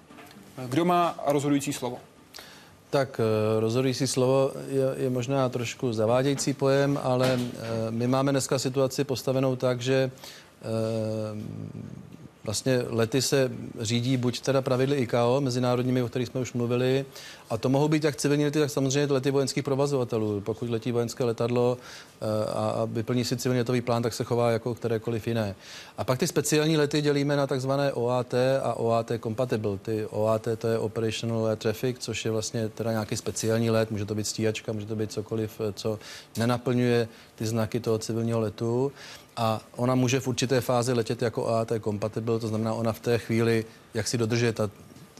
[0.69, 1.99] Kdo má rozhodující slovo?
[2.91, 8.59] Tak eh, rozhodující slovo je, je možná trošku zavádějící pojem, ale eh, my máme dneska
[8.59, 10.11] situaci postavenou tak, že
[10.63, 10.67] eh,
[12.47, 17.05] Vlastně lety se řídí buď teda pravidly ICAO, mezinárodními, o kterých jsme už mluvili,
[17.51, 20.41] a to mohou být jak civilní lety, tak samozřejmě lety vojenských provozovatelů.
[20.41, 21.79] Pokud letí vojenské letadlo
[22.21, 25.55] eh, a, a vyplní si civilní letový plán, tak se chová jako kterékoliv jiné.
[25.99, 29.79] A pak ty speciální lety dělíme na takzvané OAT a OAT compatible.
[29.79, 34.05] Ty OAT to je Operational Air Traffic, což je vlastně teda nějaký speciální let, může
[34.05, 35.99] to být stíhačka, může to být cokoliv, eh, co
[36.37, 38.93] nenaplňuje ty znaky toho civilního letu
[39.37, 43.19] a ona může v určité fázi letět jako AAT compatible, to znamená ona v té
[43.19, 43.65] chvíli,
[43.95, 44.71] jak si dodržuje ta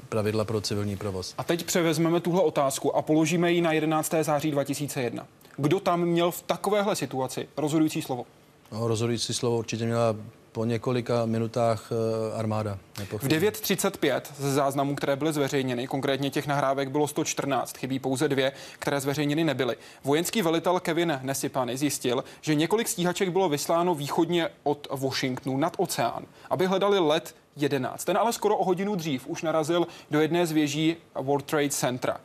[0.09, 1.35] pravidla pro civilní provoz.
[1.39, 4.15] A teď převezmeme tuhle otázku a položíme ji na 11.
[4.23, 5.27] září 2001.
[5.57, 8.27] Kdo tam měl v takovéhle situaci rozhodující slovo?
[8.73, 10.17] No, rozhodující slovo určitě měla
[10.57, 12.79] po několika minutách eh, armáda.
[13.19, 18.53] V 9.35 ze záznamů, které byly zveřejněny, konkrétně těch nahrávek bylo 114, chybí pouze dvě,
[18.79, 19.77] které zveřejněny nebyly.
[20.05, 26.25] Vojenský velitel Kevin Nesipany zjistil, že několik stíhaček bylo vysláno východně od Washingtonu nad oceán,
[26.51, 28.05] aby hledali let 11.
[28.05, 32.21] Ten ale skoro o hodinu dřív už narazil do jedné z věží World Trade Centra.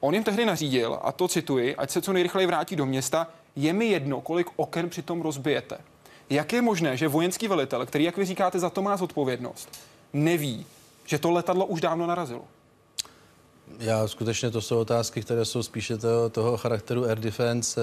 [0.00, 3.72] On jim tehdy nařídil, a to cituji, ať se co nejrychleji vrátí do města, je
[3.72, 5.78] mi jedno, kolik oken přitom rozbijete.
[6.32, 9.68] Jak je možné, že vojenský velitel, který, jak vy říkáte, za to má zodpovědnost,
[10.12, 10.66] neví,
[11.06, 12.44] že to letadlo už dávno narazilo?
[13.78, 17.80] Já skutečně to jsou otázky, které jsou spíše toho, toho charakteru air defense.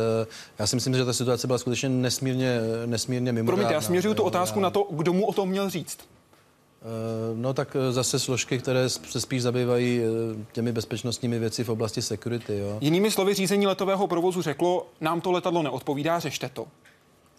[0.59, 3.55] Já si myslím, že ta situace byla skutečně nesmírně, nesmírně mimořádná.
[3.55, 4.63] Promiňte, já směřuju tu otázku já...
[4.63, 5.97] na to, kdo mu o tom měl říct.
[6.81, 6.85] Eh,
[7.35, 12.01] no tak eh, zase složky, které se spíš zabývají eh, těmi bezpečnostními věci v oblasti
[12.01, 12.57] security.
[12.57, 12.77] Jo.
[12.81, 16.67] Jinými slovy, řízení letového provozu řeklo, nám to letadlo neodpovídá, řešte to.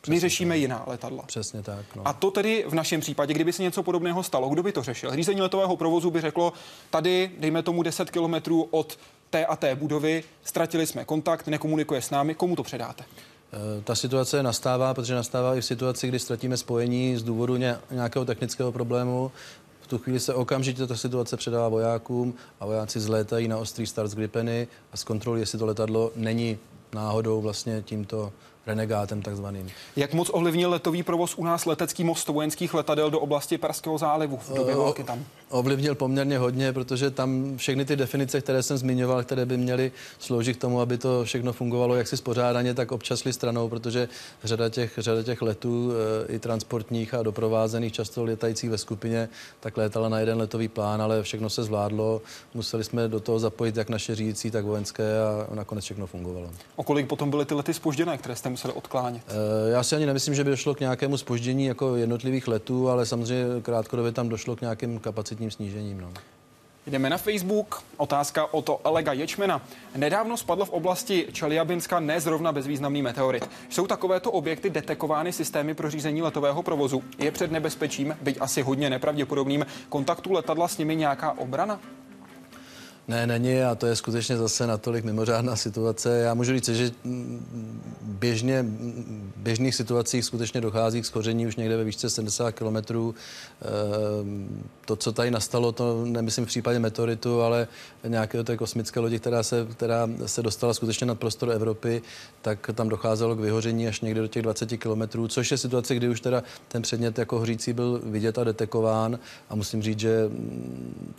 [0.00, 0.60] Přesně My řešíme tak.
[0.60, 1.22] jiná letadla.
[1.26, 1.96] Přesně tak.
[1.96, 2.08] No.
[2.08, 5.14] A to tedy v našem případě, kdyby se něco podobného stalo, kdo by to řešil?
[5.14, 6.52] Řízení letového provozu by řeklo,
[6.90, 8.98] tady dejme tomu 10 kilometrů od
[9.30, 13.04] té a té budovy, ztratili jsme kontakt, nekomunikuje s námi, komu to předáte?
[13.52, 17.56] Eh, ta situace nastává, protože nastává i v situaci, kdy ztratíme spojení z důvodu
[17.90, 19.32] nějakého technického problému.
[19.80, 24.10] V tu chvíli se okamžitě ta situace předává vojákům a vojáci zlétají na ostrý start
[24.10, 26.58] z Gripeny a zkontrolují, jestli to letadlo není
[26.92, 28.32] náhodou vlastně tímto
[28.66, 29.68] renegátem takzvaným.
[29.96, 34.36] Jak moc ovlivnil letový provoz u nás letecký most vojenských letadel do oblasti Perského zálivu
[34.36, 35.24] v době války tam?
[35.48, 40.56] Ovlivnil poměrně hodně, protože tam všechny ty definice, které jsem zmiňoval, které by měly sloužit
[40.56, 44.08] k tomu, aby to všechno fungovalo jaksi spořádaně, tak občas stranou, protože
[44.44, 49.28] řada těch, řada těch letů e, i transportních a doprovázených, často letajících ve skupině,
[49.60, 52.22] tak létala na jeden letový plán, ale všechno se zvládlo.
[52.54, 55.04] Museli jsme do toho zapojit jak naše řídící, tak vojenské
[55.50, 56.50] a nakonec všechno fungovalo.
[56.76, 59.22] O kolik potom byly ty lety spožděné, které jste museli odklánět?
[59.28, 63.06] E, já si ani nemyslím, že by došlo k nějakému spoždění jako jednotlivých letů, ale
[63.06, 66.00] samozřejmě krátkodobě tam došlo k nějakým kapacitním snížením.
[66.00, 66.12] No.
[66.86, 67.82] Jdeme na Facebook.
[67.96, 69.62] Otázka o to Elega Ječmena.
[69.96, 73.50] Nedávno spadl v oblasti Čeliabinska nezrovna bezvýznamný meteorit.
[73.68, 77.02] Jsou takovéto objekty detekovány systémy pro řízení letového provozu?
[77.18, 81.80] Je před nebezpečím, byť asi hodně nepravděpodobným, kontaktu letadla s nimi nějaká obrana?
[83.10, 86.18] Ne, není a to je skutečně zase natolik mimořádná situace.
[86.18, 86.90] Já můžu říct, že
[88.02, 88.64] běžně,
[89.36, 93.14] běžných situacích skutečně dochází k schoření už někde ve výšce 70 kilometrů.
[93.62, 97.68] Ehm, to, co tady nastalo, to nemyslím v případě meteoritu, ale
[98.06, 102.02] nějaké té kosmické lodi, která se, která se dostala skutečně nad prostor Evropy,
[102.42, 106.08] tak tam docházelo k vyhoření až někde do těch 20 kilometrů, což je situace, kdy
[106.08, 110.30] už teda ten předmět jako hořící byl vidět a detekován a musím říct, že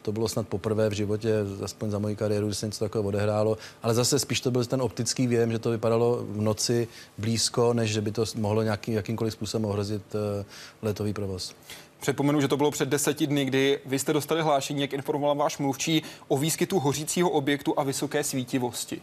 [0.01, 1.33] to bylo snad poprvé v životě,
[1.81, 4.81] aspoň za moji kariéru, že se něco takového odehrálo, ale zase spíš to byl ten
[4.81, 9.33] optický věm, že to vypadalo v noci blízko, než že by to mohlo nějaký, jakýmkoliv
[9.33, 10.45] způsobem ohrozit uh,
[10.81, 11.55] letový provoz.
[11.99, 15.57] Předpomenu, že to bylo před deseti dny, kdy vy jste dostali hlášení, jak informoval váš
[15.57, 19.01] mluvčí, o výskytu hořícího objektu a vysoké svítivosti.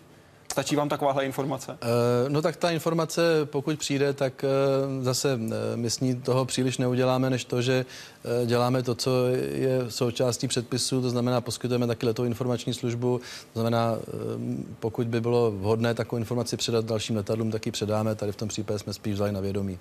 [0.52, 1.72] Stačí vám takováhle informace?
[1.72, 5.40] Uh, no tak ta informace, pokud přijde, tak uh, zase uh,
[5.74, 7.84] my s ní toho příliš neuděláme, než to, že
[8.46, 9.10] děláme to, co
[9.52, 13.20] je součástí předpisu, to znamená poskytujeme taky letovou informační službu,
[13.52, 13.96] to znamená,
[14.80, 18.48] pokud by bylo vhodné takovou informaci předat dalším letadlům, tak ji předáme, tady v tom
[18.48, 19.78] případě jsme spíš vzali na vědomí.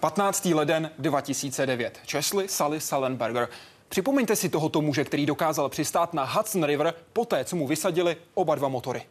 [0.00, 0.44] 15.
[0.44, 1.98] leden 2009.
[2.06, 3.48] Česli Sally Salenberger.
[3.88, 8.54] Připomeňte si tohoto muže, který dokázal přistát na Hudson River poté, co mu vysadili oba
[8.54, 9.02] dva motory.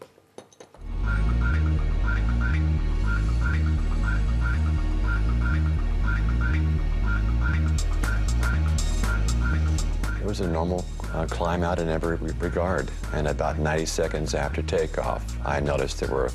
[10.25, 12.89] It was a normal uh, climb out in every regard.
[13.13, 16.31] And about 90 seconds after takeoff, I noticed there were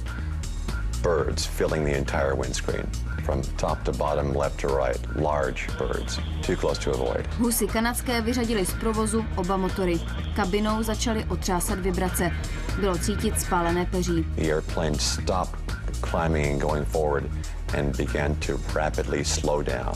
[1.03, 2.86] birds filling the entire windscreen.
[3.24, 7.26] From top to bottom, left to right, large birds, too close to avoid.
[7.38, 10.01] Husy kanadské vyřadili z provozu oba motory.
[10.36, 12.30] Kabinou začaly otřásat vibrace.
[12.80, 14.26] Bylo cítit spálené peří.
[14.36, 15.61] The airplane stopped
[16.01, 17.30] climbing and going forward
[17.78, 19.95] and began to rapidly slow down.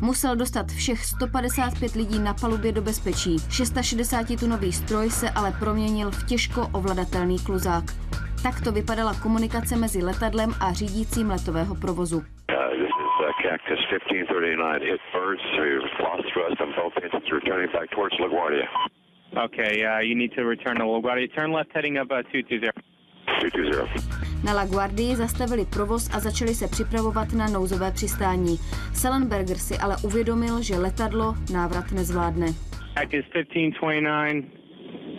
[0.00, 3.36] Musel dostat všech 155 lidí na palubě do bezpečí.
[3.36, 7.84] 660-tunový stroj se ale proměnil v těžko ovladatelný kluzák.
[8.42, 12.18] Takto vypadala komunikace mezi letadlem a řídícím letového provozu.
[12.18, 12.24] Uh,
[13.42, 15.42] Cactus 1539 hit birds,
[16.04, 18.68] lost thrust on both engines returning back towards LaGuardia.
[19.46, 21.28] Okay, uh, you need to return to LaGuardia.
[21.34, 22.99] Turn left heading up uh, 220.
[23.40, 24.20] 220.
[24.44, 28.58] Na LaGuardii zastavili provoz a začali se připravovat na nouzové přistání.
[28.94, 32.46] Salenberger si ale uvědomil, že letadlo návrat nezvládne.
[32.94, 34.44] Cactus 1529,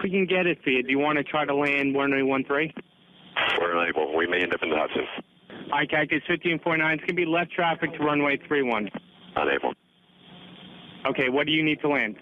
[0.03, 0.81] we can get it for you.
[0.83, 2.73] Do you want to try to land 1013?
[3.59, 5.05] 1013, we may end up in the Hudson.
[5.71, 6.93] Hi, Cactus 1549.
[6.93, 8.89] It's going to be left traffic to runway 31.
[9.35, 9.73] Unable.
[11.09, 12.15] Okay, what do you need to land?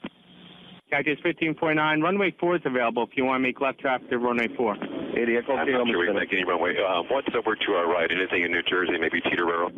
[0.91, 2.01] Cactus 1549.
[2.01, 4.75] Runway 4 is available if you want to make left traffic to runway 4.
[5.15, 5.45] Idiot.
[5.49, 6.75] I'm not sure we can make any runway.
[6.77, 8.09] Uh, what's over to our right?
[8.11, 8.97] Anything in New Jersey?
[8.99, 9.71] Maybe Teterboro?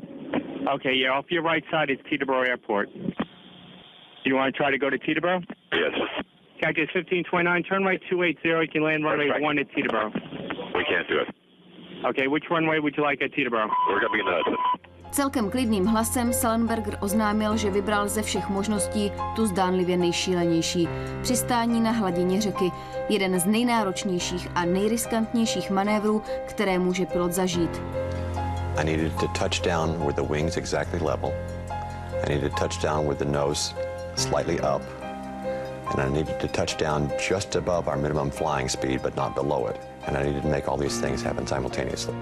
[0.75, 2.89] Okay, yeah, off your right side is Teterboro Airport.
[2.93, 5.43] Do You want to try to go to Teterboro?
[5.73, 5.93] Yes.
[6.61, 8.47] Cactus 1529, turn right 280.
[8.47, 9.41] You can land runway right.
[9.41, 10.13] 1 at Teterboro.
[10.75, 11.35] We can't do it.
[12.05, 13.69] Okay, which runway would you like at Teterboro?
[13.89, 14.80] We're going to be in the Hudson.
[15.11, 20.87] Celkem klidným hlasem Sullenberger oznámil, že vybral ze všech možností tu zdánlivě nejšílenější.
[21.21, 22.71] Přistání na hladině řeky.
[23.09, 27.81] Jeden z nejnáročnějších a nejriskantnějších manévrů, které může pilot zažít.
[28.77, 31.33] I needed to touch down the wings exactly level.
[32.23, 33.75] I needed to touch down the nose
[34.15, 34.81] slightly up.
[35.87, 39.67] And I needed to touch down just above our minimum flying speed, but not below
[39.67, 39.75] it.
[40.07, 42.15] And I needed to make all these things happen simultaneously.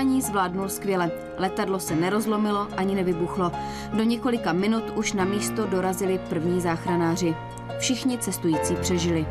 [0.00, 1.10] Přistání zvládnul skvěle.
[1.38, 3.52] Letadlo se nerozlomilo ani nevybuchlo.
[3.92, 7.34] Do několika minut už na místo dorazili první záchranáři.
[7.78, 9.26] Všichni cestující přežili.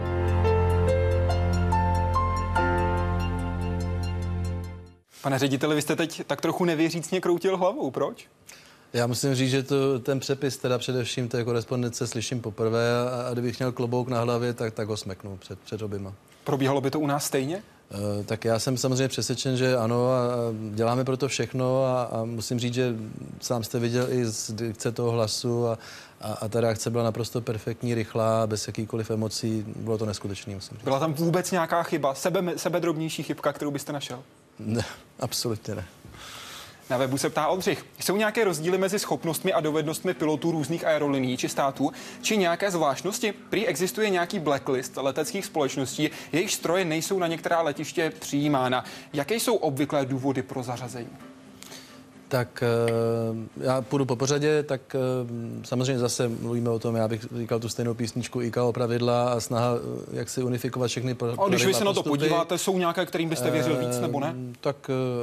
[5.22, 7.92] Pane řediteli, vy jste teď tak trochu nevěřícně kroutil hlavou.
[7.92, 8.28] Proč?
[8.94, 13.34] Já musím říct, že to, ten přepis, teda především té korespondence slyším poprvé a, a
[13.34, 16.14] kdybych měl klobouk na hlavě, tak, tak ho smeknu před, před oběma.
[16.44, 17.64] Probíhalo by to u nás stejně?
[17.92, 20.20] Eh, tak já jsem samozřejmě přesvědčen, že ano a
[20.74, 22.96] děláme pro to všechno a, a musím říct, že
[23.42, 25.78] sám jste viděl i z dikce toho hlasu a,
[26.22, 29.66] a, a ta reakce byla naprosto perfektní, rychlá, bez jakýkoliv emocí.
[29.76, 30.84] Bylo to neskutečné, musím říct.
[30.84, 34.24] Byla tam vůbec nějaká chyba, sebe, sebe drobnější chybka, kterou byste našel?
[34.60, 34.84] Ne,
[35.20, 35.86] absolutně ne.
[36.90, 41.38] Na webu se ptá Oldřich, jsou nějaké rozdíly mezi schopnostmi a dovednostmi pilotů různých aerolinií
[41.38, 43.34] či států, či nějaké zvláštnosti?
[43.50, 48.86] Prý existuje nějaký blacklist leteckých společností, jejich stroje nejsou na některá letiště přijímána.
[49.14, 51.29] Jaké jsou obvyklé důvody pro zařazení?
[52.30, 55.00] Tak eh, já půjdu po pořadě, tak eh,
[55.66, 59.74] samozřejmě zase mluvíme o tom, já bych říkal tu stejnou písničku ICAO pravidla a snaha,
[59.76, 63.30] eh, jak si unifikovat všechny A když vy se na to podíváte, jsou nějaké, kterým
[63.30, 64.36] byste věřil víc nebo ne?
[64.62, 64.76] Tak,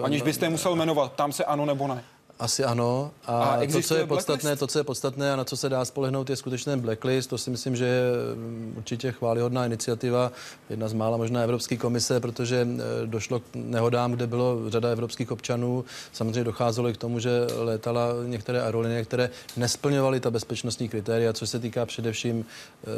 [0.02, 2.04] Aniž byste je musel jmenovat, tam se ano nebo ne.
[2.38, 3.10] Asi ano.
[3.26, 5.84] A, a to, co je podstatné, to, co je podstatné a na co se dá
[5.84, 7.30] spolehnout, je skutečně blacklist.
[7.30, 8.02] To si myslím, že je
[8.34, 10.32] mm, určitě chválihodná iniciativa,
[10.70, 12.68] jedna z mála možná Evropské komise, protože
[13.02, 15.84] e, došlo k nehodám, kde bylo řada evropských občanů.
[16.12, 21.50] Samozřejmě docházelo i k tomu, že létala některé aerolinie, které nesplňovaly ta bezpečnostní kritéria, což
[21.50, 22.90] se týká především e,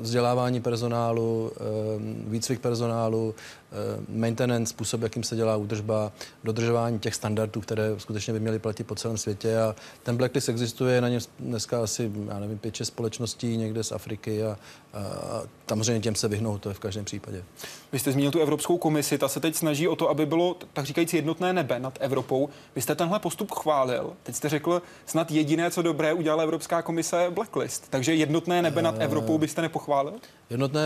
[0.00, 1.60] vzdělávání personálu, e,
[2.30, 3.34] výcvik personálu,
[4.08, 6.12] maintenance, způsob, jakým se dělá údržba,
[6.44, 9.58] dodržování těch standardů, které skutečně by měly platit po celém světě.
[9.58, 14.44] A ten blacklist existuje, na něm dneska asi, já nevím, pět, společností někde z Afriky
[14.44, 14.58] a,
[14.94, 17.44] a samozřejmě těm se vyhnout, to je v každém případě.
[17.92, 20.86] Vy jste zmínil tu Evropskou komisi, ta se teď snaží o to, aby bylo, tak
[20.86, 22.48] říkajíc, jednotné nebe nad Evropou.
[22.74, 24.12] Vy jste tenhle postup chválil.
[24.22, 27.86] Teď jste řekl, snad jediné, co dobré udělala Evropská komise, blacklist.
[27.90, 30.12] Takže jednotné nebe nad Evropou byste nepochválil?
[30.50, 30.82] Jednotné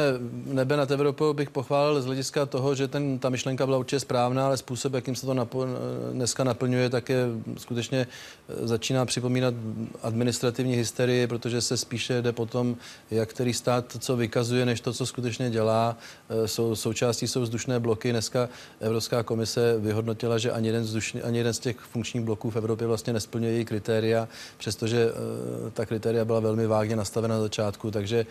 [0.47, 4.47] nebe nad Evropou bych pochválil z hlediska toho, že ten, ta myšlenka byla určitě správná,
[4.47, 5.67] ale způsob, jakým se to napo,
[6.13, 7.27] dneska naplňuje, tak je
[7.59, 8.07] skutečně
[8.49, 9.55] eh, začíná připomínat
[10.03, 12.77] administrativní hysterii, protože se spíše jde potom,
[13.11, 15.97] jak který stát co vykazuje, než to, co skutečně dělá.
[16.29, 18.11] Eh, jsou, součástí jsou vzdušné bloky.
[18.11, 18.49] Dneska
[18.81, 22.87] Evropská komise vyhodnotila, že ani jeden, vzdušný, ani jeden z těch funkčních bloků v Evropě
[22.87, 28.27] vlastně nesplňuje její kritéria, přestože eh, ta kritéria byla velmi vágně nastavena na začátku, takže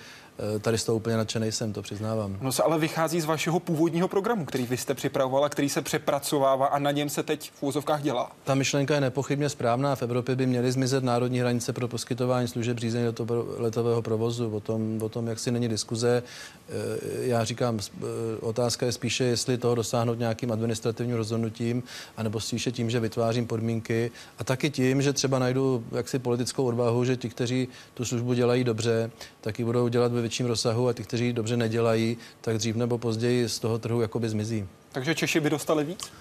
[0.62, 2.38] tady z toho úplně nadšený jsem, to přiznávám.
[2.42, 6.66] No se ale vychází z vašeho původního programu, který vy jste připravovala, který se přepracovává
[6.66, 8.32] a na něm se teď v úzovkách dělá.
[8.44, 9.96] Ta myšlenka je nepochybně správná.
[9.96, 13.14] V Evropě by měly zmizet národní hranice pro poskytování služeb řízení
[13.58, 14.56] letového provozu.
[14.56, 16.24] O tom, o tom jak si není diskuze.
[16.72, 18.06] Eh, já říkám, eh,
[18.40, 21.84] otázka je spíše, jestli toho dosáhnout nějakým administrativním rozhodnutím,
[22.18, 27.06] anebo spíše tím, že vytvářím podmínky a taky tím, že třeba najdu jaksi politickou odvahu,
[27.06, 29.12] že ti, kteří tu službu dělají dobře,
[29.42, 32.76] tak ji budou dělat ve větším rozsahu a ti, kteří ji dobře nedělají, tak dřív
[32.76, 34.68] nebo později z toho trhu jakoby zmizí.
[34.92, 36.12] Takže Češi by dostali víc?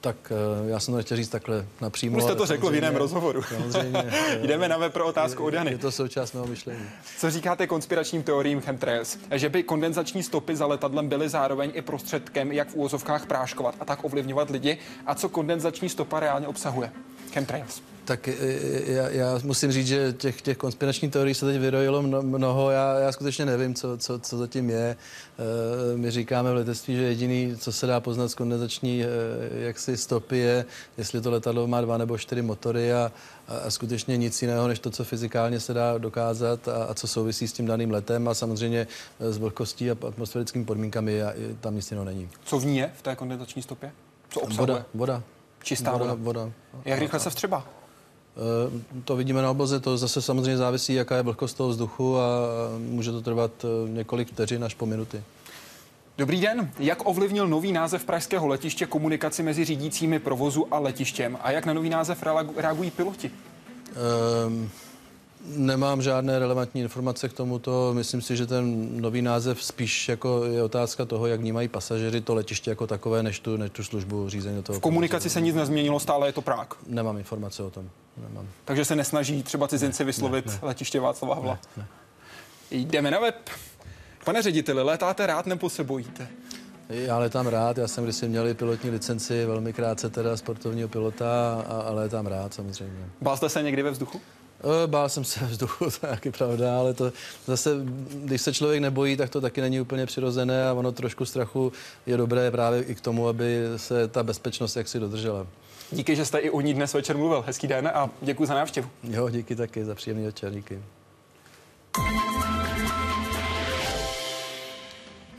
[0.00, 2.16] Tak eh, já jsem to nechtěl říct takhle napřímo.
[2.16, 3.42] Už jste to řekl v jiném rozhovoru.
[4.42, 5.70] Jdeme na web pro otázku od Jany.
[5.70, 6.80] Je to součást mého myšlení.
[7.18, 9.18] Co říkáte konspiračním teoriím chemtrails?
[9.30, 13.84] Že by kondenzační stopy za letadlem byly zároveň i prostředkem, jak v úvozovkách práškovat a
[13.84, 14.78] tak ovlivňovat lidi?
[15.06, 16.92] A co kondenzační stopa reálně obsahuje?
[17.32, 17.82] Chemtrails.
[18.04, 22.02] Tak e, e, já, já musím říct, že těch, těch konspiračních teorií se teď vyrojilo
[22.02, 22.70] mnoho.
[22.70, 24.96] Já, já skutečně nevím, co, co, co zatím je.
[25.94, 29.04] E, my říkáme v letectví, že jediný, co se dá poznat z kondenzační
[29.52, 30.64] jaksi stopy, je,
[30.98, 33.12] jestli to letadlo má dva nebo čtyři motory a,
[33.66, 37.48] a skutečně nic jiného, než to, co fyzikálně se dá dokázat a, a co souvisí
[37.48, 38.86] s tím daným letem a samozřejmě
[39.20, 42.28] s vlhkostí a atmosférickými podmínkami a, tam nic jiného není.
[42.44, 43.92] Co v ní je v té kondenzační stopě?
[44.30, 44.66] Co obsahuje?
[44.66, 44.86] Voda.
[44.94, 45.22] voda.
[45.62, 46.04] Čistá voda.
[46.04, 46.14] voda.
[46.14, 46.52] voda.
[46.84, 47.79] Jak rychle se vstřeba?
[48.36, 52.28] Eh, to vidíme na oboze, to zase samozřejmě závisí, jaká je vlhkost toho vzduchu a
[52.78, 55.22] může to trvat eh, několik vteřin až po minuty.
[56.18, 56.70] Dobrý den.
[56.78, 61.38] Jak ovlivnil nový název pražského letiště komunikaci mezi řídícími provozu a letištěm?
[61.42, 62.24] A jak na nový název
[62.56, 63.30] reagují piloti?
[64.46, 64.70] Um,
[65.44, 67.94] Nemám žádné relevantní informace k tomuto.
[67.94, 72.34] Myslím si, že ten nový název spíš jako je otázka toho, jak vnímají pasažeři to
[72.34, 74.78] letiště jako takové, než tu, než tu službu řízení toho.
[74.78, 76.74] V komunikaci se nic nezměnilo, stále je to Prák.
[76.86, 77.90] Nemám informace o tom.
[78.28, 78.48] Nemám.
[78.64, 80.58] Takže se nesnaží třeba cizinci vyslovit ne, ne.
[80.62, 81.58] letiště Václava Havla.
[81.76, 81.86] Ne, ne.
[82.70, 83.50] Jdeme na web.
[84.24, 86.28] Pane řediteli, letáte rád nebo se bojíte?
[86.88, 91.80] Já letám rád, já jsem kdysi měl pilotní licenci, velmi krátce teda sportovního pilota a,
[91.80, 93.06] a letám rád samozřejmě.
[93.20, 94.20] Bál jste se někdy ve vzduchu?
[94.60, 97.12] Eh, bál jsem se vzduchu, to je taky pravda, ale to
[97.46, 97.70] zase,
[98.10, 101.72] když se člověk nebojí, tak to taky není úplně přirozené a ono trošku strachu
[102.06, 105.46] je dobré právě i k tomu, aby se ta bezpečnost jaksi dodržela.
[105.92, 107.44] Díky, že jste i o ní dnes večer mluvil.
[107.46, 108.88] Hezký den a děkuji za návštěvu.
[109.02, 110.82] Jo, díky taky za příjemný večer, díky.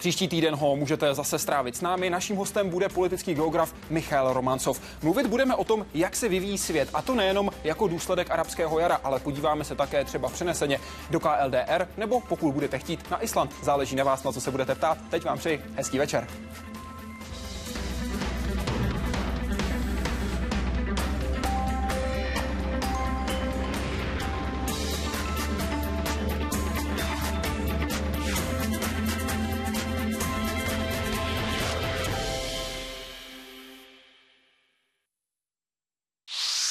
[0.01, 2.09] Příští týden ho můžete zase strávit s námi.
[2.09, 4.81] Naším hostem bude politický geograf Michal Romancov.
[5.01, 8.99] Mluvit budeme o tom, jak se vyvíjí svět, a to nejenom jako důsledek arabského jara,
[9.03, 10.79] ale podíváme se také třeba přeneseně
[11.09, 13.51] do KLDR, nebo pokud budete chtít na Island.
[13.63, 14.97] Záleží na vás, na co se budete ptát.
[15.09, 16.27] Teď vám přeji hezký večer.